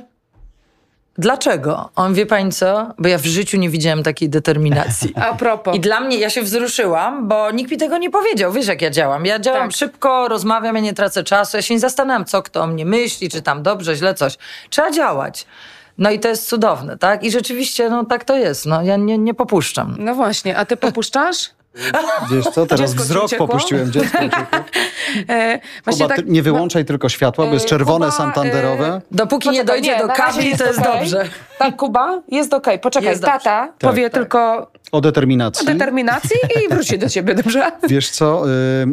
[1.18, 1.90] Dlaczego?
[1.96, 2.90] On wie pani co?
[2.98, 5.12] Bo ja w życiu nie widziałem takiej determinacji.
[5.31, 5.76] A propos.
[5.76, 8.52] I dla mnie, ja się wzruszyłam, bo nikt mi tego nie powiedział.
[8.52, 9.26] Wiesz, jak ja działam.
[9.26, 9.76] Ja działam Tak.
[9.76, 11.57] szybko, rozmawiam, ja nie tracę czasu.
[11.57, 14.37] Ja się nie zastanawiam, co kto o mnie myśli, czy tam dobrze, źle, coś.
[14.70, 15.46] Trzeba działać.
[15.98, 17.24] No i to jest cudowne, tak?
[17.24, 18.66] I rzeczywiście, no tak to jest.
[18.66, 19.96] No, ja nie, nie popuszczam.
[19.98, 21.50] No właśnie, a ty popuszczasz?
[22.31, 23.49] Wiesz co, teraz Dziecko wzrok uciekło?
[23.49, 24.19] popuściłem, dziecko.
[25.29, 25.61] E,
[25.91, 28.87] Kuba, tak, ty nie wyłączaj tylko światła, bo jest e, czerwone Kuba, santanderowe.
[28.87, 30.93] e, Dopóki nie Poczekaj, dojdzie do na razie kabli, to jest okej.
[31.01, 31.29] dobrze.
[31.59, 32.79] Tak, Kuba, jest okej.
[32.79, 34.12] Poczekaj, Jest tata Tak, powie tak.
[34.12, 35.69] tylko O determinacji.
[35.69, 37.73] o determinacji i wróci do ciebie, dobrze?
[37.89, 38.87] Wiesz co, y,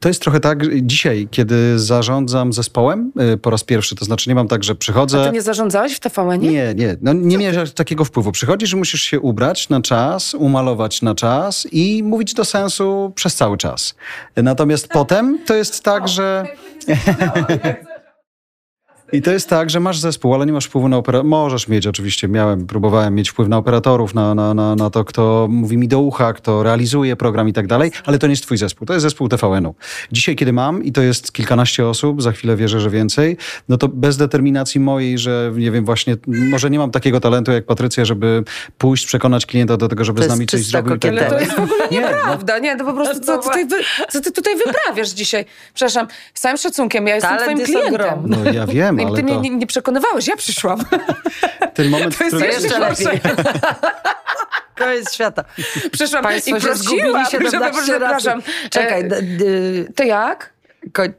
[0.00, 4.34] to jest trochę tak, dzisiaj, kiedy zarządzam zespołem y, po raz pierwszy, to znaczy nie
[4.34, 5.26] mam tak, że przychodzę...
[5.26, 6.52] Ty nie zarządzałeś w TVN-ie?
[6.52, 6.96] Nie, nie.
[7.00, 8.32] No, nie miałeś takiego wpływu.
[8.32, 13.56] Przychodzisz musisz się ubrać na czas, umalować na czas i mówić do sensu przez cały
[13.56, 13.94] czas.
[14.36, 16.46] Natomiast potem to jest tak, że...
[19.12, 21.30] I to jest tak, że masz zespół, ale nie masz wpływu na operatorów.
[21.30, 25.46] Możesz mieć, oczywiście, miałem, próbowałem mieć wpływ na operatorów, na, na, na, na to, kto
[25.50, 28.56] mówi mi do ucha, kto realizuje program i tak dalej, ale to nie jest twój
[28.56, 29.74] zespół, to jest zespół TVN-u.
[30.12, 33.36] Dzisiaj, kiedy mam, i to jest kilkanaście osób, za chwilę wierzę, że więcej,
[33.68, 37.66] no to bez determinacji mojej, że nie wiem, właśnie, może nie mam takiego talentu jak
[37.66, 38.44] Patrycja, żeby
[38.78, 41.30] pójść, przekonać klienta do tego, żeby To z nami coś zrobił i tak Ale to
[41.30, 41.44] dalej.
[41.44, 42.58] jest w ogóle Nie, no, nieprawda.
[42.58, 43.76] Nie, to po prostu co, tutaj wy,
[44.10, 45.44] co ty tutaj wyprawiasz dzisiaj?
[45.74, 48.18] Przepraszam, z całym szacunkiem, ja jestem Talent twoim klientem.
[48.26, 50.84] no ja wiem, I ale ty mnie to nie, nie przekonywałeś, ja przyszłam.
[51.74, 52.52] ten moment, to jest którym...
[52.52, 53.20] jeszcze lepiej.
[54.78, 55.44] Koniec świata.
[55.92, 58.42] Przyszłam Państwo i prosiłam, się, żeby, przepraszam.
[58.70, 60.57] Czekaj, E, To jak?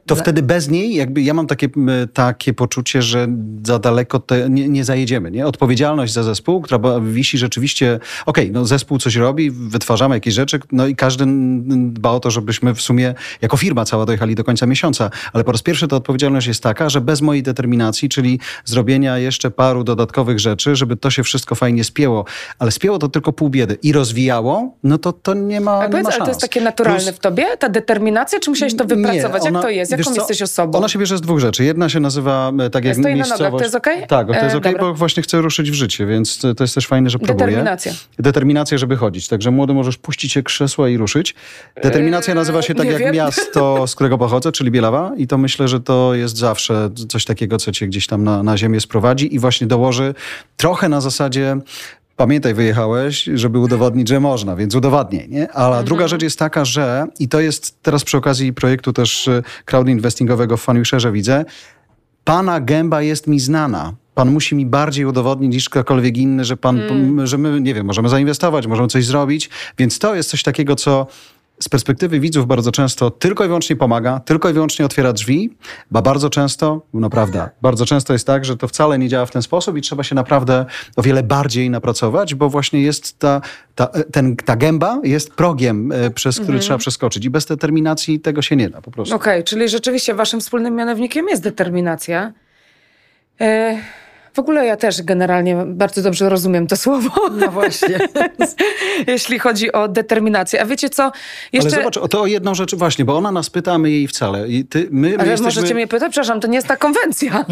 [0.06, 1.68] To wtedy bez niej, jakby ja mam takie,
[2.12, 3.28] takie poczucie, że
[3.66, 5.30] za daleko te, nie, nie zajedziemy.
[5.30, 5.46] Nie?
[5.46, 10.86] Odpowiedzialność za zespół, która wisi rzeczywiście, okej, no zespół coś robi, wytwarzamy jakieś rzeczy, no
[10.86, 11.24] i każdy
[11.68, 15.10] dba o to, żebyśmy w sumie jako firma cała dojechali do końca miesiąca.
[15.32, 19.50] Ale po raz pierwszy ta odpowiedzialność jest taka, że bez mojej determinacji, czyli zrobienia jeszcze
[19.50, 22.24] paru dodatkowych rzeczy, żeby to się wszystko fajnie spięło.
[22.58, 25.90] Ale spięło to tylko pół biedy i rozwijało, no to to nie ma, Ale, nie
[25.90, 26.26] powiedz, ma ale szans.
[26.26, 29.49] to jest takie naturalne Plus- w tobie, ta determinacja, czy musiałeś to wypracować?
[29.50, 29.90] Ona- Jak to jest?
[29.92, 30.78] Jaką jesteś osobą?
[30.78, 31.64] Ona się bierze z dwóch rzeczy.
[31.64, 33.40] Jedna się nazywa e, tak jak Stoi na miejscowość.
[33.40, 34.06] nogach, to jest okej?
[34.06, 34.88] Tak, to jest E, okej, dobra.
[34.88, 37.46] bo właśnie chcę ruszyć w życie, więc to to jest też fajne, że próbuję.
[37.46, 37.92] Determinacja.
[38.18, 39.28] Determinacja, żeby chodzić.
[39.28, 41.34] Także młody możesz puścić się krzesła i ruszyć.
[41.82, 43.14] Determinacja nazywa się tak nie jak wiem.
[43.14, 47.58] miasto, z którego pochodzę, czyli Bielawa i to myślę, że to jest zawsze coś takiego,
[47.58, 50.14] co cię gdzieś tam na, na ziemię sprowadzi i właśnie dołoży
[50.56, 51.56] trochę na zasadzie
[52.20, 55.28] Pamiętaj, wyjechałeś, żeby udowodnić, że można, więc udowadnij.
[55.28, 55.52] Nie?
[55.52, 55.84] Ale Mhm.
[55.84, 60.56] druga rzecz jest taka, że, i to jest teraz przy okazji projektu też y, crowdinvestingowego
[60.56, 61.44] w Funwisherze widzę,
[62.24, 63.92] Pana gęba jest mi znana.
[64.14, 66.80] Pan musi mi bardziej udowodnić niż ktokolwiek inny, że pan,
[67.24, 69.50] że my, nie wiem, możemy zainwestować, możemy coś zrobić.
[69.78, 71.06] Więc to jest coś takiego, co
[71.62, 75.56] z perspektywy widzów bardzo często tylko i wyłącznie pomaga, tylko i wyłącznie otwiera drzwi,
[75.90, 79.42] bo bardzo często, naprawdę, bardzo często jest tak, że to wcale nie działa w ten
[79.42, 83.40] sposób i trzeba się naprawdę o wiele bardziej napracować, bo właśnie jest ta,
[83.74, 88.42] ta, ten, ta gęba jest progiem, e, przez który trzeba przeskoczyć i bez determinacji tego
[88.42, 89.14] się nie da po prostu.
[89.14, 92.32] Okej, czyli rzeczywiście waszym wspólnym mianownikiem jest determinacja.
[93.40, 93.78] E,
[94.34, 97.98] w ogóle ja też generalnie bardzo dobrze rozumiem to słowo, No właśnie.
[99.06, 100.62] jeśli chodzi o determinację.
[100.62, 101.12] A wiecie co?
[101.52, 104.08] Jeszcze, Ale zobacz, o to o jedną rzecz właśnie, bo ona nas pyta, my jej
[104.08, 104.48] wcale.
[104.48, 105.44] I ty, my, my Ale jesteśmy...
[105.60, 106.10] możecie mnie pytać?
[106.12, 107.44] Przepraszam, to nie jest ta konwencja.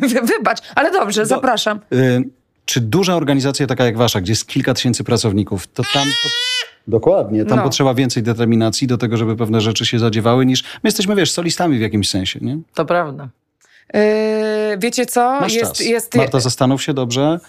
[0.00, 1.80] Wy- Wybacz, ale dobrze, zapraszam.
[1.92, 2.24] Y,
[2.64, 6.02] czy duża organizacja taka jak wasza, gdzie jest kilka tysięcy pracowników, to tam...
[6.22, 6.28] Po...
[6.88, 7.64] Dokładnie, tam No.
[7.64, 11.78] potrzeba więcej determinacji do tego, żeby pewne rzeczy się zadziewały, niż my jesteśmy, wiesz, solistami
[11.78, 12.58] w jakimś sensie, nie?
[12.74, 13.28] To prawda.
[13.94, 14.00] Yy,
[14.78, 15.40] wiecie co?
[15.40, 15.86] Masz jest, czas.
[15.86, 17.40] jest, Marta, zastanów się dobrze.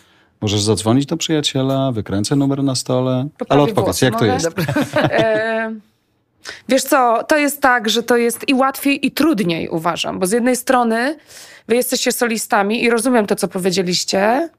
[0.42, 3.28] Możesz zadzwonić do przyjaciela, wykręcę numer na stole.
[3.38, 4.50] Poprawię Ale odpowiedz, jak to jest?
[4.96, 5.74] E,
[6.70, 10.20] Wiesz co, to jest tak, że to jest i łatwiej, i trudniej, uważam.
[10.20, 11.18] Bo z jednej strony
[11.68, 14.50] wy jesteście solistami i rozumiem to, co powiedzieliście,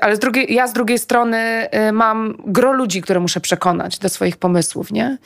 [0.00, 4.08] ale z drugiej, ja z drugiej strony e, mam gro ludzi, które muszę przekonać do
[4.08, 5.18] swoich pomysłów, nie?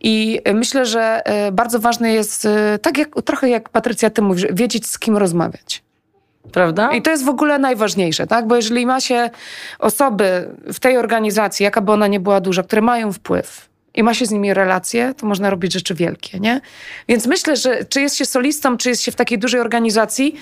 [0.00, 4.22] I e, myślę, że e, bardzo ważne jest, e, tak jak, trochę jak Patrycja, ty
[4.22, 5.82] mówisz, wiedzieć z kim rozmawiać.
[6.52, 6.92] Prawda?
[6.92, 8.46] I to jest w ogóle najważniejsze, tak?
[8.46, 9.30] Bo jeżeli ma się
[9.78, 14.14] osoby w tej organizacji, jaka by ona nie była duża, które mają wpływ i ma
[14.14, 16.60] się z nimi relacje, to można robić rzeczy wielkie, nie?
[17.08, 20.34] Więc myślę, że czy jest się solistą, czy jest się w takiej dużej organizacji,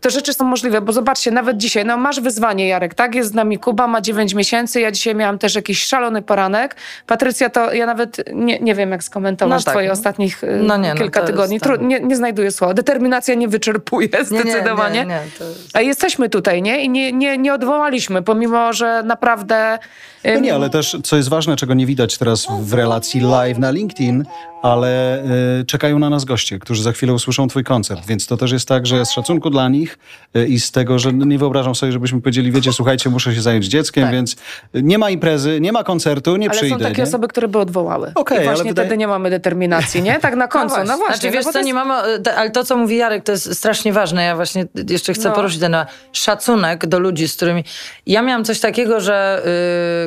[0.00, 3.14] to rzeczy są możliwe, bo zobaczcie, nawet dzisiaj, no masz wyzwanie, Jarek, tak?
[3.14, 6.76] Jest z nami Kuba, ma 9 miesięcy, ja dzisiaj miałam też jakiś szalony poranek.
[7.06, 9.74] Patrycja, to ja nawet nie, nie wiem, jak skomentować No tak.
[9.74, 11.58] twoje ostatnich y, No nie, no kilka jest tygodni.
[11.80, 12.74] nie, nie znajduję słowa.
[12.74, 15.04] Determinacja nie wyczerpuje zdecydowanie.
[15.06, 15.70] Nie, jest...
[15.74, 16.84] A jesteśmy tutaj, nie?
[16.84, 19.78] I nie, nie, nie odwołaliśmy, pomimo, że naprawdę...
[20.24, 23.70] No nie, ale też, co jest ważne, czego nie widać teraz w relacji live na
[23.70, 24.24] LinkedIn,
[24.62, 25.22] ale
[25.60, 28.68] y, czekają na nas goście, którzy za chwilę usłyszą twój koncert, więc to też jest
[28.68, 29.98] tak, że z szacunku dla nich
[30.36, 33.66] y, i z tego, że nie wyobrażam sobie, żebyśmy powiedzieli, wiecie, słuchajcie, muszę się zająć
[33.66, 34.12] dzieckiem, Tak.
[34.12, 34.36] więc
[34.74, 36.76] nie ma imprezy, nie ma koncertu, nie Ale przyjdę.
[36.76, 37.08] są takie nie?
[37.08, 38.12] osoby, które by odwołały.
[38.14, 40.18] Okej, I ale właśnie wydaje- wtedy nie mamy determinacji, nie?
[40.20, 40.76] Tak na końcu.
[40.76, 41.06] No właśnie.
[41.06, 43.32] Znaczy, no wiesz co, to nie jest- mamy, te- ale to, co mówi Jarek, to
[43.32, 44.24] jest strasznie ważne.
[44.24, 45.34] Ja właśnie jeszcze chcę No.
[45.34, 45.76] poruszyć ten
[46.12, 47.64] szacunek do ludzi, z którymi...
[48.06, 49.42] Ja miałam coś takiego, że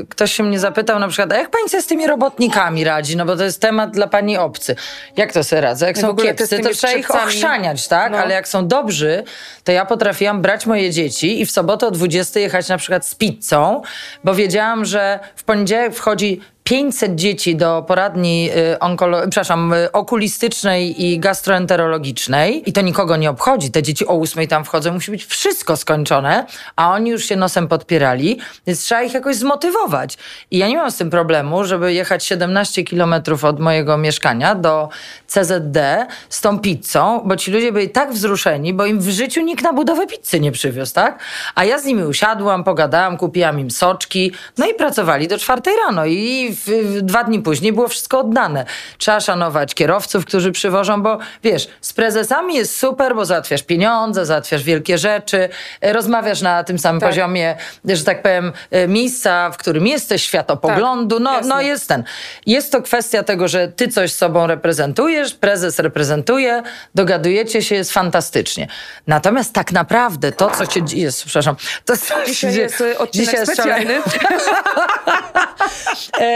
[0.02, 3.18] y, ktoś się mnie zapytał na przykład, a jak pani sobie z tymi robotnikami radzi?
[3.18, 4.76] No bo to jest temat dla pani obcy.
[5.18, 5.86] Jak to sobie radzę?
[5.86, 8.12] Jak w są kiepscy, to trzeba ich ochrzaniać, tak?
[8.12, 8.18] No.
[8.18, 9.24] Ale jak są dobrzy,
[9.64, 13.16] to ja potrafiłam brać moje dzieci i w sobotę o 20 jechać na przykład z
[13.16, 13.82] pizzą,
[14.24, 21.06] bo wiedziałam, że w poniedziałek wchodzi 500 dzieci do poradni y, onkolo- przepraszam, y, okulistycznej
[21.06, 23.72] i gastroenterologicznej i to nikogo nie obchodzi.
[23.72, 26.46] Te dzieci o 8 tam wchodzą, musi być wszystko skończone,
[26.76, 30.18] a oni już się nosem podpierali, więc trzeba ich jakoś zmotywować.
[30.52, 34.90] I ja nie mam z tym problemu, żeby jechać 17 kilometrów od mojego mieszkania do
[35.28, 39.64] CZD z tą pizzą, bo ci ludzie byli tak wzruszeni, bo im w życiu nikt
[39.64, 41.20] na budowę pizzy nie przywiózł, tak?
[41.56, 46.06] A ja z nimi usiadłam, pogadałam, kupiłam im soczki, no i pracowali do czwartej rano
[46.06, 48.66] i w, w, dwa dni później było wszystko oddane.
[48.98, 54.64] Trzeba szanować kierowców, którzy przywożą, bo wiesz, z prezesami jest super, bo załatwiasz pieniądze, załatwiasz
[54.64, 55.50] wielkie rzeczy,
[55.82, 57.10] e, rozmawiasz na tym samym Tak.
[57.10, 61.50] poziomie, że tak powiem, e, miejsca, w którym jesteś, światopoglądu, no, jasne.
[61.56, 62.04] no jest ten.
[62.46, 66.64] Jest to kwestia tego, że ty coś sobą reprezentujesz, prezes reprezentuje,
[66.96, 68.68] dogadujecie się, jest fantastycznie.
[69.08, 73.28] Natomiast tak naprawdę to, co się dzieje, przepraszam, to co się Dzisiaj dzieje- jest odcinek
[73.30, 74.02] dzisiaj specjalny.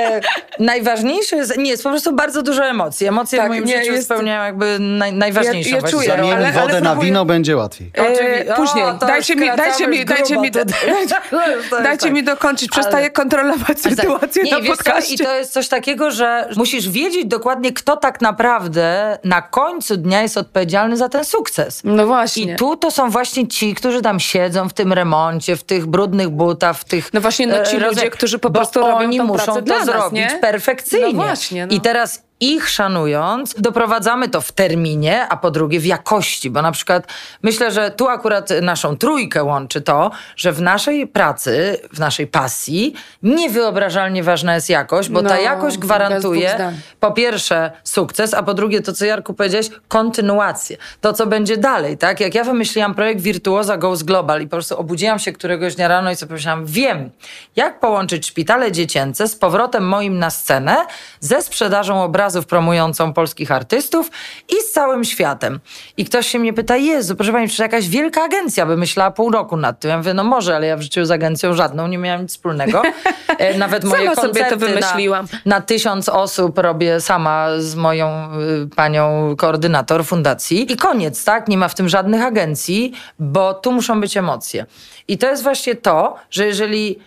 [0.07, 0.21] E,
[0.59, 3.07] najważniejsze jest, nie, jest po prostu bardzo dużo emocji.
[3.07, 6.35] Emocje Tak, w moim nie, życiu jest- spełniają jakby naj, najważniejszą Ja- ja czuję, ale-
[6.35, 7.91] ale wodę na próbuję- wino, będzie łatwiej.
[7.93, 8.83] E, później.
[8.85, 10.51] O, dajcie mi, dajcie mi, dajcie mi,
[11.83, 12.11] dajcie tak.
[12.13, 12.69] mi dokończyć.
[12.71, 15.13] Przestaję Ale- kontrolować sytuację nie, na podcaście.
[15.13, 20.21] I to jest coś takiego, że musisz wiedzieć dokładnie, kto tak naprawdę na końcu dnia
[20.21, 21.81] jest odpowiedzialny za ten sukces.
[21.83, 22.53] No właśnie.
[22.53, 26.29] I tu to są właśnie ci, którzy tam siedzą w tym remoncie, w tych brudnych
[26.29, 27.13] butach, w tych...
[27.13, 29.85] No właśnie, no ci e, ludzie, którzy po prostu robią tą muszą pracę to dla
[29.85, 30.39] nas, zrobić nie?
[30.39, 31.07] perfekcyjnie.
[31.07, 31.75] No właśnie, no.
[31.75, 36.71] I teraz ich szanując, doprowadzamy to w terminie, a po drugie w jakości, bo na
[36.71, 37.07] przykład
[37.43, 42.93] myślę, że tu akurat naszą trójkę łączy to, że w naszej pracy, w naszej pasji
[43.23, 48.53] niewyobrażalnie ważna jest jakość, bo ta No, jakość bez gwarantuje po pierwsze sukces, a po
[48.53, 50.77] drugie to, co Jarku powiedziałeś, kontynuację.
[51.01, 52.19] To, co będzie dalej, tak?
[52.19, 56.11] Jak ja wymyśliłam projekt Wirtuoza Goes Global i po prostu obudziłam się któregoś dnia rano
[56.11, 57.09] i sobie pomyślałam, wiem,
[57.55, 60.75] jak połączyć szpitale dziecięce z powrotem moim na scenę
[61.19, 64.11] ze sprzedażą obrazów obrazów promującą polskich artystów
[64.49, 65.59] i z całym światem.
[65.97, 69.31] I ktoś się mnie pyta, Jezu, proszę pani, czy jakaś wielka agencja by myślała pół
[69.31, 69.91] roku nad tym?
[69.91, 72.81] Ja mówię, no może, ale ja w życiu z agencją żadną nie miałam nic wspólnego.
[73.37, 75.27] E, Nawet moje Sama sobie to wymyśliłam.
[75.45, 78.29] Na, na tysiąc osób robię sama z moją
[78.63, 80.71] y, panią koordynator fundacji.
[80.71, 81.47] I koniec, tak?
[81.47, 84.65] Nie ma w tym żadnych agencji, bo tu muszą być emocje.
[85.07, 86.99] I to jest właśnie to, że jeżeli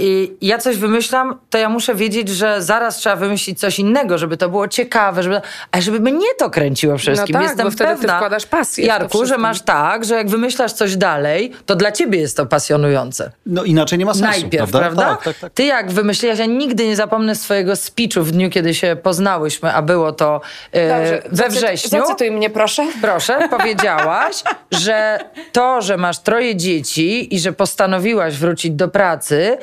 [0.00, 4.36] y, ja coś wymyślam, to ja muszę wiedzieć, że zaraz trzeba wymyślić coś innego, żeby
[4.36, 5.40] to było ciekawe, żeby,
[5.70, 7.32] a żeby mnie to kręciło wszystkim.
[7.32, 10.72] tak, Jestem bo wtedy ty pewna, wkładasz pasję Jarku, że masz tak, że jak wymyślasz
[10.72, 13.30] coś dalej, to dla ciebie jest to pasjonujące.
[13.46, 14.78] No inaczej nie ma sensu, Najpierw, prawda?
[14.80, 15.16] prawda?
[15.16, 15.52] Tak, tak, tak.
[15.52, 19.82] Ty jak wymyśliłaś, ja nigdy nie zapomnę swojego speechu w dniu, kiedy się poznałyśmy, a
[19.82, 20.40] było to
[20.72, 22.00] e, Dobrze, we wrześniu.
[22.00, 22.86] Zacytuj mnie, proszę.
[23.00, 25.18] Proszę, powiedziałaś, że
[25.52, 29.58] to, że masz troje dzieci i że postanowiłaś wrócić do pracy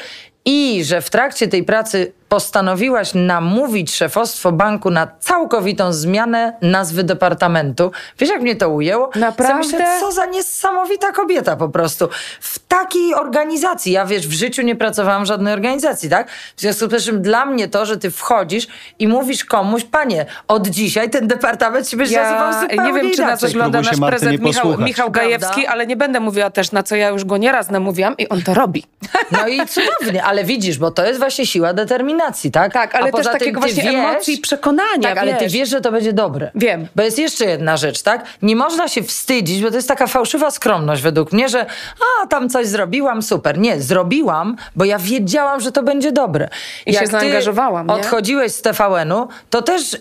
[0.45, 7.91] i że w trakcie tej pracy postanowiłaś namówić szefostwo banku na całkowitą zmianę nazwy departamentu.
[8.19, 9.09] Wiesz, jak mnie to ujęło?
[9.15, 9.55] Naprawdę?
[9.55, 12.09] Myślę, co za niesamowita kobieta po prostu.
[12.41, 13.91] W takiej organizacji.
[13.91, 16.29] Ja wiesz, w życiu nie pracowałam w żadnej organizacji, tak?
[16.55, 18.67] W związku z czym dla mnie to, że ty wchodzisz
[18.99, 23.11] i mówisz komuś, panie, od dzisiaj ten departament się będzie nazywał Ja zupełnie nie wiem,
[23.15, 24.77] czy na wygląda Próbuj nasz prezent Michał.
[24.77, 25.11] Michał?
[25.11, 28.41] Gajewski, ale nie będę mówiła też, na co ja już go nieraz namówiłam i on
[28.41, 28.83] to robi.
[29.31, 32.20] No i cudownie, ale widzisz, bo to jest właśnie siła determinacji,
[32.51, 32.73] tak?
[32.73, 35.53] Tak, ale też poza tym takiego właśnie wiesz, emocji i przekonania, Tak, ale ty wiesz.
[35.53, 36.51] wiesz, że to będzie dobre.
[36.55, 36.87] Wiem.
[36.95, 38.25] Bo jest jeszcze jedna rzecz, tak?
[38.41, 41.65] Nie można się wstydzić, bo to jest taka fałszywa skromność według mnie, że
[42.23, 43.57] a, tam coś zrobiłam, super.
[43.57, 46.49] Nie, zrobiłam, bo ja wiedziałam, że to będzie dobre.
[46.85, 47.93] I się zaangażowałam, nie?
[47.93, 49.99] odchodziłeś z TVN-u, to też y,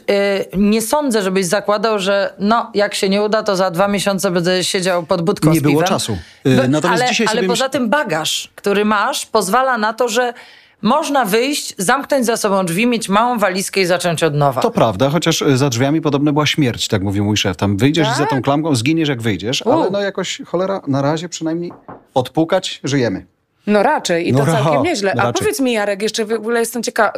[0.56, 4.64] nie sądzę, żebyś zakładał, że no, jak się nie uda, to za dwa miesiące będę
[4.64, 6.18] siedział pod budką Nie z było czasu.
[6.46, 10.08] Y, Bo- natomiast ale, dzisiaj ale poza myśl- tym bagaż, który masz, pozwala na to,
[10.08, 10.34] że
[10.82, 14.60] można wyjść, zamknąć za sobą drzwi, mieć małą walizkę i zacząć od nowa.
[14.60, 17.56] To prawda, chociaż y, za drzwiami podobno była śmierć, tak mówił mój szef.
[17.56, 19.90] Tam wyjdziesz i za tą klamką zginiesz jak wyjdziesz, ale U.
[19.90, 21.72] no jakoś cholera na razie przynajmniej
[22.14, 23.26] odpukać, żyjemy.
[23.66, 25.12] No raczej i No to ra- całkiem nieźle.
[25.12, 25.32] A raczej.
[25.32, 27.12] powiedz mi Jarek, jeszcze w ogóle jestem ciekawa,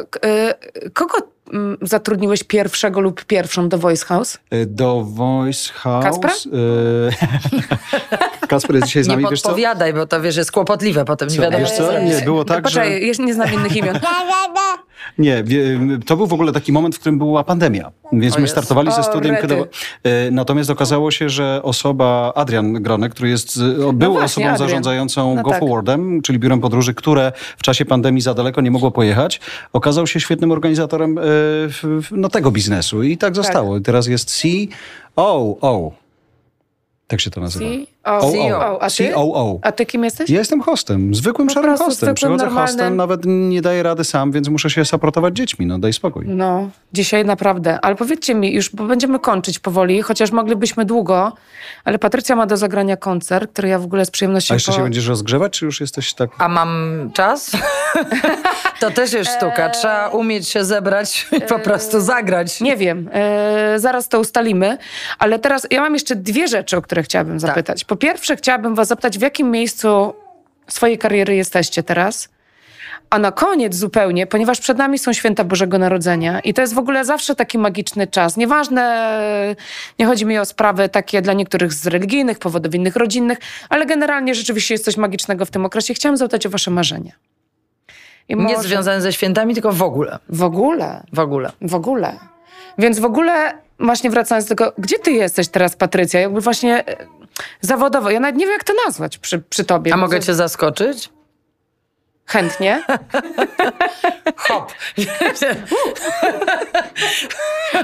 [0.85, 1.17] y, kogo
[1.53, 4.37] mm, zatrudniłeś pierwszego lub pierwszą do Voice House?
[4.53, 6.03] Y, Do Voice House...
[6.05, 6.31] Kacpra?
[6.31, 9.49] y, Kacper jest dzisiaj z nie nami, wiesz co?
[9.49, 11.99] podpowiadaj, bo to wiesz, jest kłopotliwe potem, nie Co, wiadomo wiesz co.
[11.99, 12.99] Nie, było tak, Poczekaj, że...
[12.99, 13.99] jeszcze nie znam innych imion.
[15.17, 15.43] Nie,
[16.05, 17.91] to był w ogóle taki moment, w którym była pandemia.
[18.11, 19.41] Więc O my startowali ze rety.
[19.41, 19.55] kiedy,
[20.03, 24.47] e, natomiast okazało się, że osoba, Adrian Gronek, który jest, e, o, był właśnie, osobą
[24.47, 24.57] Adrian.
[24.57, 25.59] zarządzającą No Go tak.
[25.59, 29.39] Forwardem, czyli biurem podróży, które w czasie pandemii za daleko nie mogło pojechać,
[29.73, 31.21] okazał się świetnym organizatorem e,
[32.11, 33.03] no, tego biznesu.
[33.03, 33.77] I tak zostało.
[33.77, 34.43] I teraz jest
[35.15, 35.91] COO.
[37.07, 37.92] Tak się to nazywa.
[38.03, 38.31] CEO.
[38.31, 38.81] CEO.
[38.81, 39.11] A ty?
[39.13, 39.59] COO.
[39.61, 40.29] A ty kim jesteś?
[40.29, 41.91] Ja jestem hostem, zwykłym Po szarym hostem.
[41.91, 42.67] zwykłym, Przychodzę normalnym.
[42.77, 45.65] hostem, nawet nie daję rady sam, więc muszę się saportować dziećmi.
[45.65, 46.25] No daj spokój.
[46.27, 47.79] No, dzisiaj naprawdę.
[47.81, 51.31] Ale powiedzcie mi, już bo będziemy kończyć powoli, chociaż moglibyśmy długo,
[51.85, 54.53] ale Patrycja ma do zagrania koncert, który ja w ogóle z przyjemnością...
[54.53, 56.29] A jeszcze po- się będziesz rozgrzewać, czy już jesteś tak...
[56.37, 57.51] A mam czas?
[58.79, 59.69] to też jest sztuka.
[59.69, 62.61] Trzeba umieć się zebrać i po prostu zagrać.
[62.61, 64.77] Nie wiem, e, zaraz to ustalimy,
[65.19, 67.05] ale teraz ja mam jeszcze dwie rzeczy, o które Tak.
[67.09, 67.85] chciałabym zapytać.
[67.93, 70.13] Po pierwsze, chciałabym was zapytać, w jakim miejscu
[70.67, 72.29] swojej kariery jesteście teraz?
[73.09, 76.77] A na koniec zupełnie, ponieważ przed nami są święta Bożego Narodzenia i to jest w
[76.77, 78.37] ogóle zawsze taki magiczny czas.
[78.37, 78.85] Nieważne,
[79.99, 83.37] nie chodzi mi o sprawy takie dla niektórych z religijnych powodów, innych rodzinnych,
[83.69, 85.93] ale generalnie rzeczywiście jest coś magicznego w tym okresie.
[85.93, 87.11] Chciałam zapytać o wasze marzenia.
[88.29, 90.19] I Nie może- związane ze świętami, tylko w ogóle.
[90.29, 91.03] W ogóle.
[91.13, 91.51] W ogóle.
[91.61, 92.19] W ogóle.
[92.77, 96.19] Więc w ogóle, właśnie wracając do tego, gdzie ty jesteś teraz, Patrycja?
[96.19, 96.83] Jakby właśnie
[97.61, 98.09] zawodowo.
[98.09, 99.93] Ja nawet nie wiem, jak to nazwać przy, przy tobie.
[99.93, 101.09] A mogę cię zaskoczyć?
[102.25, 102.83] Chętnie.
[104.47, 104.71] Hop.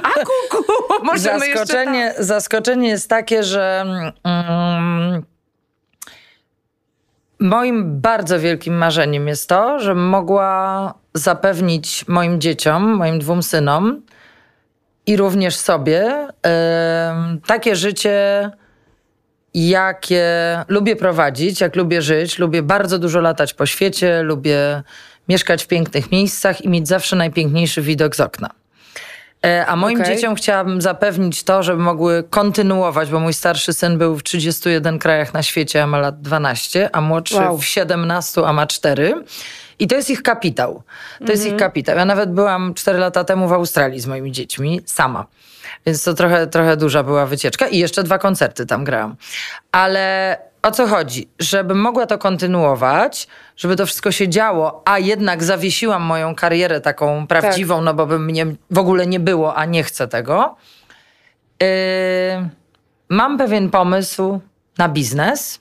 [0.03, 0.63] A kuku,
[1.03, 1.65] możemy jeszcze...
[1.65, 3.85] zaskoczenie, zaskoczenie jest takie, że
[4.23, 5.23] mm,
[7.39, 14.01] moim bardzo wielkim marzeniem jest to, że mogła zapewnić moim dzieciom, moim dwóm synom
[15.05, 18.49] i również sobie em, takie życie,
[19.53, 20.25] jakie
[20.67, 22.39] lubię prowadzić, jak lubię żyć.
[22.39, 24.83] Lubię bardzo dużo latać po świecie, lubię
[25.29, 28.49] mieszkać w pięknych miejscach i mieć zawsze najpiękniejszy widok z okna.
[29.45, 30.15] E, A moim Okej.
[30.15, 35.33] dzieciom chciałabym zapewnić to, żeby mogły kontynuować, bo mój starszy syn był w 31 krajach
[35.33, 37.57] na świecie, a ma lat 12, a młodszy Wow.
[37.57, 39.23] w 17, a ma 4.
[39.79, 40.83] I to jest ich kapitał.
[41.25, 41.97] To jest ich kapitał.
[41.97, 45.25] Ja nawet byłam 4 lata temu w Australii z moimi dziećmi, sama.
[45.85, 49.15] Więc to trochę, trochę duża była wycieczka i jeszcze dwa koncerty tam grałam.
[49.71, 51.29] Ale o co chodzi?
[51.39, 57.27] Żebym mogła to kontynuować, żeby to wszystko się działo, a jednak zawiesiłam moją karierę taką
[57.27, 57.85] prawdziwą, Tak.
[57.85, 60.55] no bo by mnie w ogóle nie było, a nie chcę tego.
[61.61, 61.67] Yy,
[63.09, 64.39] mam pewien pomysł
[64.77, 65.59] na biznes.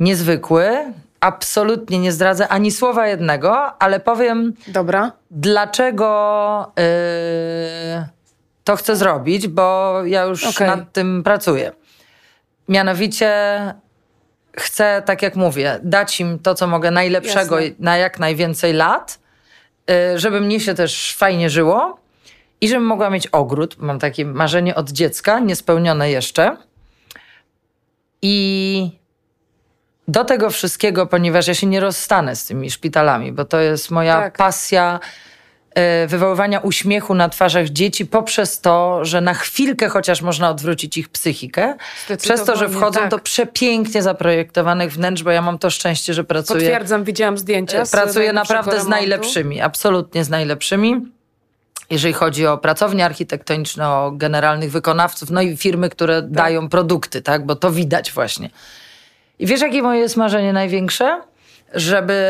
[0.00, 0.92] Niezwykły.
[1.20, 5.12] Absolutnie nie zdradzę ani słowa jednego, ale powiem, Dobra.
[5.30, 8.04] dlaczego yy,
[8.64, 10.68] to chcę zrobić, bo ja już Okej.
[10.68, 11.72] nad tym pracuję.
[12.68, 13.30] Mianowicie
[14.56, 17.76] chcę, tak jak mówię, dać im to, co mogę najlepszego Jasne.
[17.78, 19.18] na jak najwięcej lat,
[19.88, 22.00] yy, żeby mnie się też fajnie żyło
[22.60, 23.76] i żebym mogła mieć ogród.
[23.78, 26.56] Mam takie marzenie od dziecka, niespełnione jeszcze.
[28.22, 29.00] I
[30.08, 34.20] do tego wszystkiego, ponieważ ja się nie rozstanę z tymi szpitalami, bo to jest moja
[34.20, 34.36] Tak.
[34.36, 35.00] pasja
[36.08, 41.74] wywoływania uśmiechu na twarzach dzieci poprzez to, że na chwilkę chociaż można odwrócić ich psychikę,
[42.18, 43.10] przez to, że wchodzą tak.
[43.10, 47.84] do przepięknie zaprojektowanych wnętrz, bo ja mam to szczęście, że pracuję Potwierdzam, widziałam zdjęcia.
[47.84, 48.90] z Pracuję naprawdę z remontu.
[48.90, 51.00] najlepszymi, absolutnie z najlepszymi.
[51.90, 57.46] Jeżeli chodzi o pracownie architektoniczne, o generalnych wykonawców, no i firmy, które dają produkty, tak?
[57.46, 58.50] Bo to widać właśnie.
[59.38, 61.22] I wiesz, jakie moje jest marzenie największe?
[61.74, 62.24] Żeby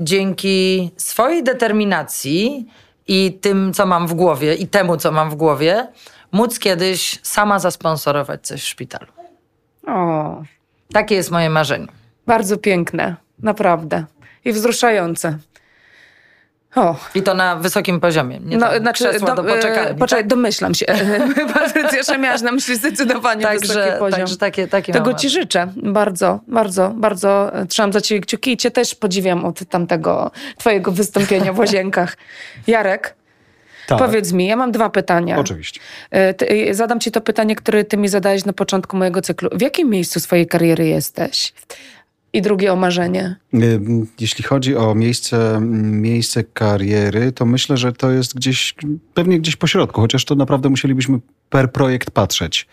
[0.00, 2.66] dzięki swojej determinacji
[3.08, 5.86] i tym, co mam w głowie, i temu, co mam w głowie,
[6.32, 9.12] móc kiedyś sama zasponsorować coś w szpitalu.
[9.86, 10.42] O,
[10.92, 11.86] Takie jest moje marzenie.
[12.26, 13.16] bardzo piękne.
[13.38, 14.04] Naprawdę.
[14.44, 15.38] I wzruszające.
[16.76, 18.40] O, I to na wysokim poziomie.
[18.44, 19.90] Nie no, tam znaczy, krzesła do, poczekalni.
[19.90, 20.26] e, poczekaj, tak?
[20.28, 20.86] domyślam się.
[21.54, 24.20] Patrycja, że miałaś na myśli zdecydowanie wysoki Także, poziom.
[24.20, 25.72] także takie, takie Tego ci życzę.
[25.76, 30.92] Bardzo, bardzo, bardzo e, trzymam za ciebie kciuki i cię też podziwiam od tamtego twojego
[30.92, 32.16] wystąpienia w Łazienkach.
[32.66, 33.14] Jarek,
[33.86, 35.38] Tak, powiedz mi, ja mam dwa pytania.
[35.38, 35.80] oczywiście.
[36.10, 39.50] E, ty- Zadam ci to pytanie, które ty mi zadałeś na początku mojego cyklu.
[39.52, 41.52] W jakim miejscu swojej kariery jesteś?
[42.36, 43.36] I drugie o marzenie.
[43.54, 43.80] Y,
[44.20, 48.74] Jeśli chodzi o miejsce, miejsce kariery, to myślę, że to jest gdzieś,
[49.14, 51.18] pewnie gdzieś po środku, chociaż to naprawdę musielibyśmy
[51.50, 52.66] per projekt patrzeć.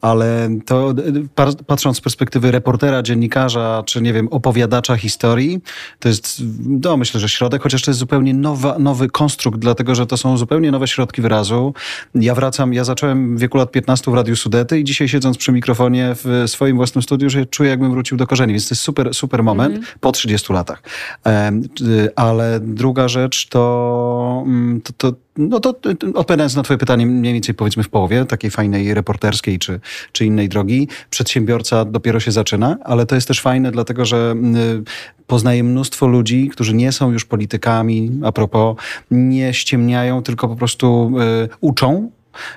[0.00, 0.94] Ale to
[1.34, 5.60] pa- patrząc z perspektywy reportera, dziennikarza, czy nie wiem, opowiadacza historii,
[5.98, 10.06] to jest, no myślę, że środek, chociaż to jest zupełnie nowa, nowy konstrukt, dlatego że
[10.06, 11.74] to są zupełnie nowe środki wyrazu.
[12.14, 15.52] Ja wracam, ja zacząłem w wieku lat 15 w Radiu Sudety i dzisiaj siedząc przy
[15.52, 19.14] mikrofonie w swoim własnym studiu, że czuję jakbym wrócił do korzeni, więc to jest super,
[19.14, 20.82] super moment po 30 latach.
[21.80, 25.74] Y, Ale druga rzecz to, mm, to, to no to
[26.14, 29.80] odpowiadając na twoje pytanie mniej więcej powiedzmy w połowie takiej fajnej reporterskiej czy,
[30.12, 34.34] czy innej drogi, przedsiębiorca dopiero się zaczyna, ale to jest też fajne dlatego, że
[34.80, 38.76] y, poznaję mnóstwo ludzi, którzy nie są już politykami, a propos,
[39.10, 41.12] nie ściemniają, tylko po prostu
[41.44, 42.10] y, uczą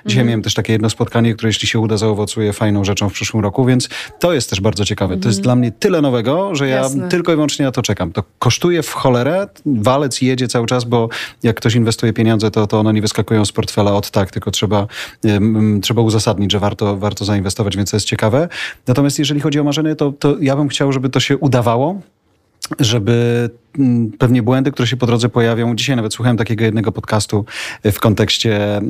[0.06, 3.42] Dzisiaj miałem też takie jedno spotkanie, które jeśli się uda zaowocuje fajną rzeczą w przyszłym
[3.42, 5.16] roku, więc to jest też bardzo ciekawe.
[5.16, 7.08] To jest dla mnie tyle nowego, że ja Jasne.
[7.08, 8.12] tylko i wyłącznie na to czekam.
[8.12, 11.08] To kosztuje w cholerę, walec jedzie cały czas, bo
[11.42, 14.86] jak ktoś inwestuje pieniądze, to, to one nie wyskakują z portfela od tak, tylko trzeba,
[15.24, 18.48] ym, trzeba uzasadnić, że warto, warto zainwestować, więc to jest ciekawe.
[18.86, 22.00] Natomiast jeżeli chodzi o marzenie, to, to ja bym chciał, żeby to się udawało,
[22.80, 23.50] żeby
[24.18, 25.76] pewnie błędy, które się po drodze pojawią.
[25.76, 27.44] Dzisiaj nawet słuchałem takiego jednego podcastu
[27.82, 28.82] e, w kontekście e,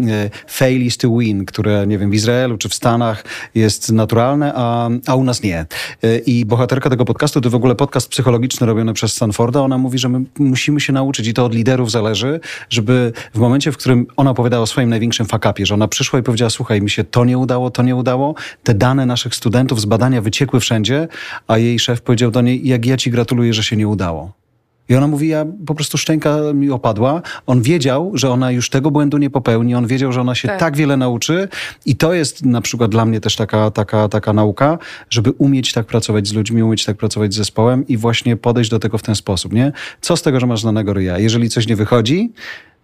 [0.46, 3.24] fail is to win, które nie wiem, w Izraelu czy w Stanach
[3.54, 5.66] jest naturalne, a, a u nas nie.
[6.02, 9.98] E, I bohaterka tego podcastu, to w ogóle podcast psychologiczny robiony przez Stanforda, ona mówi,
[9.98, 14.06] że my musimy się nauczyć i to od liderów zależy, żeby w momencie, w którym
[14.16, 17.24] ona opowiadała o swoim największym fakapie, że ona przyszła i powiedziała, słuchaj, mi się to
[17.24, 21.08] nie udało, to nie udało, te dane naszych studentów z badania wyciekły wszędzie,
[21.48, 24.43] a jej szef powiedział do niej, jak ja ci gratuluję, że się nie udało.
[24.88, 27.22] I ona mówi, ja po prostu szczęka mi opadła.
[27.46, 30.60] On wiedział, że ona już tego błędu nie popełni, on wiedział, że ona się Tak.
[30.60, 31.48] tak, wiele nauczy
[31.86, 34.78] i to jest na przykład dla mnie też taka, taka, taka nauka,
[35.10, 38.78] żeby umieć tak pracować z ludźmi, umieć tak pracować z zespołem i właśnie podejść do
[38.78, 39.72] tego w ten sposób, nie?
[40.00, 41.18] Co z tego, że masz znanego ryja?
[41.18, 42.32] Jeżeli coś nie wychodzi,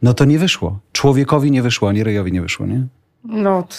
[0.03, 0.79] no to nie wyszło.
[0.93, 2.87] Człowiekowi nie wyszło, ani ryjowi nie wyszło, nie?
[3.25, 3.77] No, t-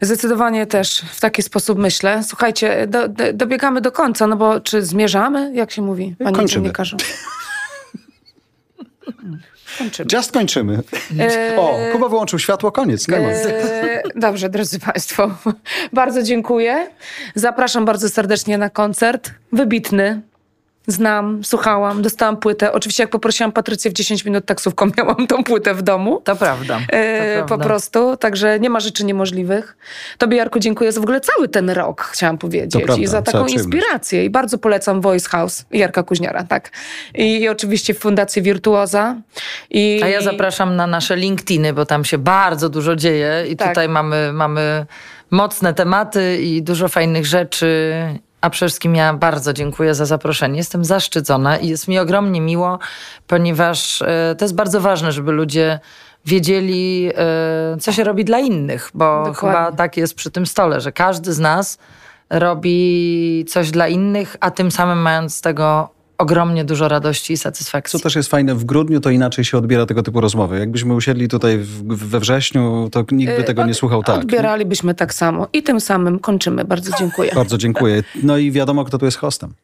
[0.00, 2.22] zdecydowanie też w taki sposób myślę.
[2.24, 5.50] Słuchajcie, do, do, dobiegamy do końca, no bo czy zmierzamy?
[5.54, 6.48] Jak się mówi, panie Kończymy.
[6.62, 6.96] dziennikarzu?
[9.78, 10.08] Kończymy.
[10.16, 10.82] Just kończymy.
[11.20, 13.08] Eee, O, Kuba wyłączył światło, koniec.
[13.08, 15.30] Eee, Dobrze, drodzy Państwo,
[15.92, 16.90] bardzo dziękuję.
[17.34, 19.30] Zapraszam bardzo serdecznie na koncert.
[19.52, 20.22] Wybitny.
[20.90, 22.72] Znam, słuchałam, dostałam płytę.
[22.72, 26.20] Oczywiście jak poprosiłam Patrycję w 10 minut taksówką, miałam tą płytę w domu.
[26.24, 26.78] To prawda.
[26.90, 27.64] To E, po prawda.
[27.66, 29.76] prostu, także nie ma rzeczy niemożliwych.
[30.18, 32.84] Tobie, Jarku, dziękuję za w ogóle cały ten rok, chciałam powiedzieć.
[32.84, 34.24] prawda, I za taką inspirację.
[34.24, 36.70] I bardzo polecam Voice House Jarka Kuźniara, tak.
[37.14, 39.16] I, i oczywiście Fundację Wirtuoza.
[39.70, 43.68] I, A ja zapraszam na nasze LinkedIny, bo tam się bardzo dużo dzieje i Tak.
[43.68, 44.86] tutaj mamy, mamy
[45.30, 47.92] mocne tematy i dużo fajnych rzeczy
[48.40, 50.56] A przede wszystkim ja bardzo dziękuję za zaproszenie.
[50.56, 52.78] Jestem zaszczycona i jest mi ogromnie miło,
[53.26, 55.80] ponieważ e, to jest bardzo ważne, żeby ludzie
[56.26, 59.58] wiedzieli, e, co się robi dla innych, bo Dokładnie.
[59.58, 61.78] chyba tak jest przy tym stole, że każdy z nas
[62.30, 67.98] robi coś dla innych, a tym samym mając z tego ogromnie dużo radości i satysfakcji.
[67.98, 70.58] Co też jest fajne, w grudniu to inaczej się odbiera tego typu rozmowy.
[70.58, 74.16] Jakbyśmy usiedli tutaj w, we wrześniu, to nikt by Y, tego nie od- słuchał tak.
[74.16, 75.48] Odbieralibyśmy tak samo.
[75.52, 76.64] I tym samym kończymy.
[76.64, 77.32] Bardzo dziękuję.
[77.34, 78.02] Bardzo dziękuję.
[78.22, 79.54] No i wiadomo, kto tu jest hostem.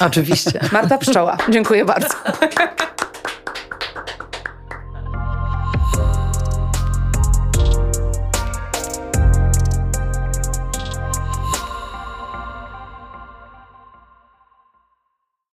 [0.00, 0.60] Oczywiście.
[0.72, 1.36] Marta Pszczoła.
[1.50, 2.08] Dziękuję bardzo.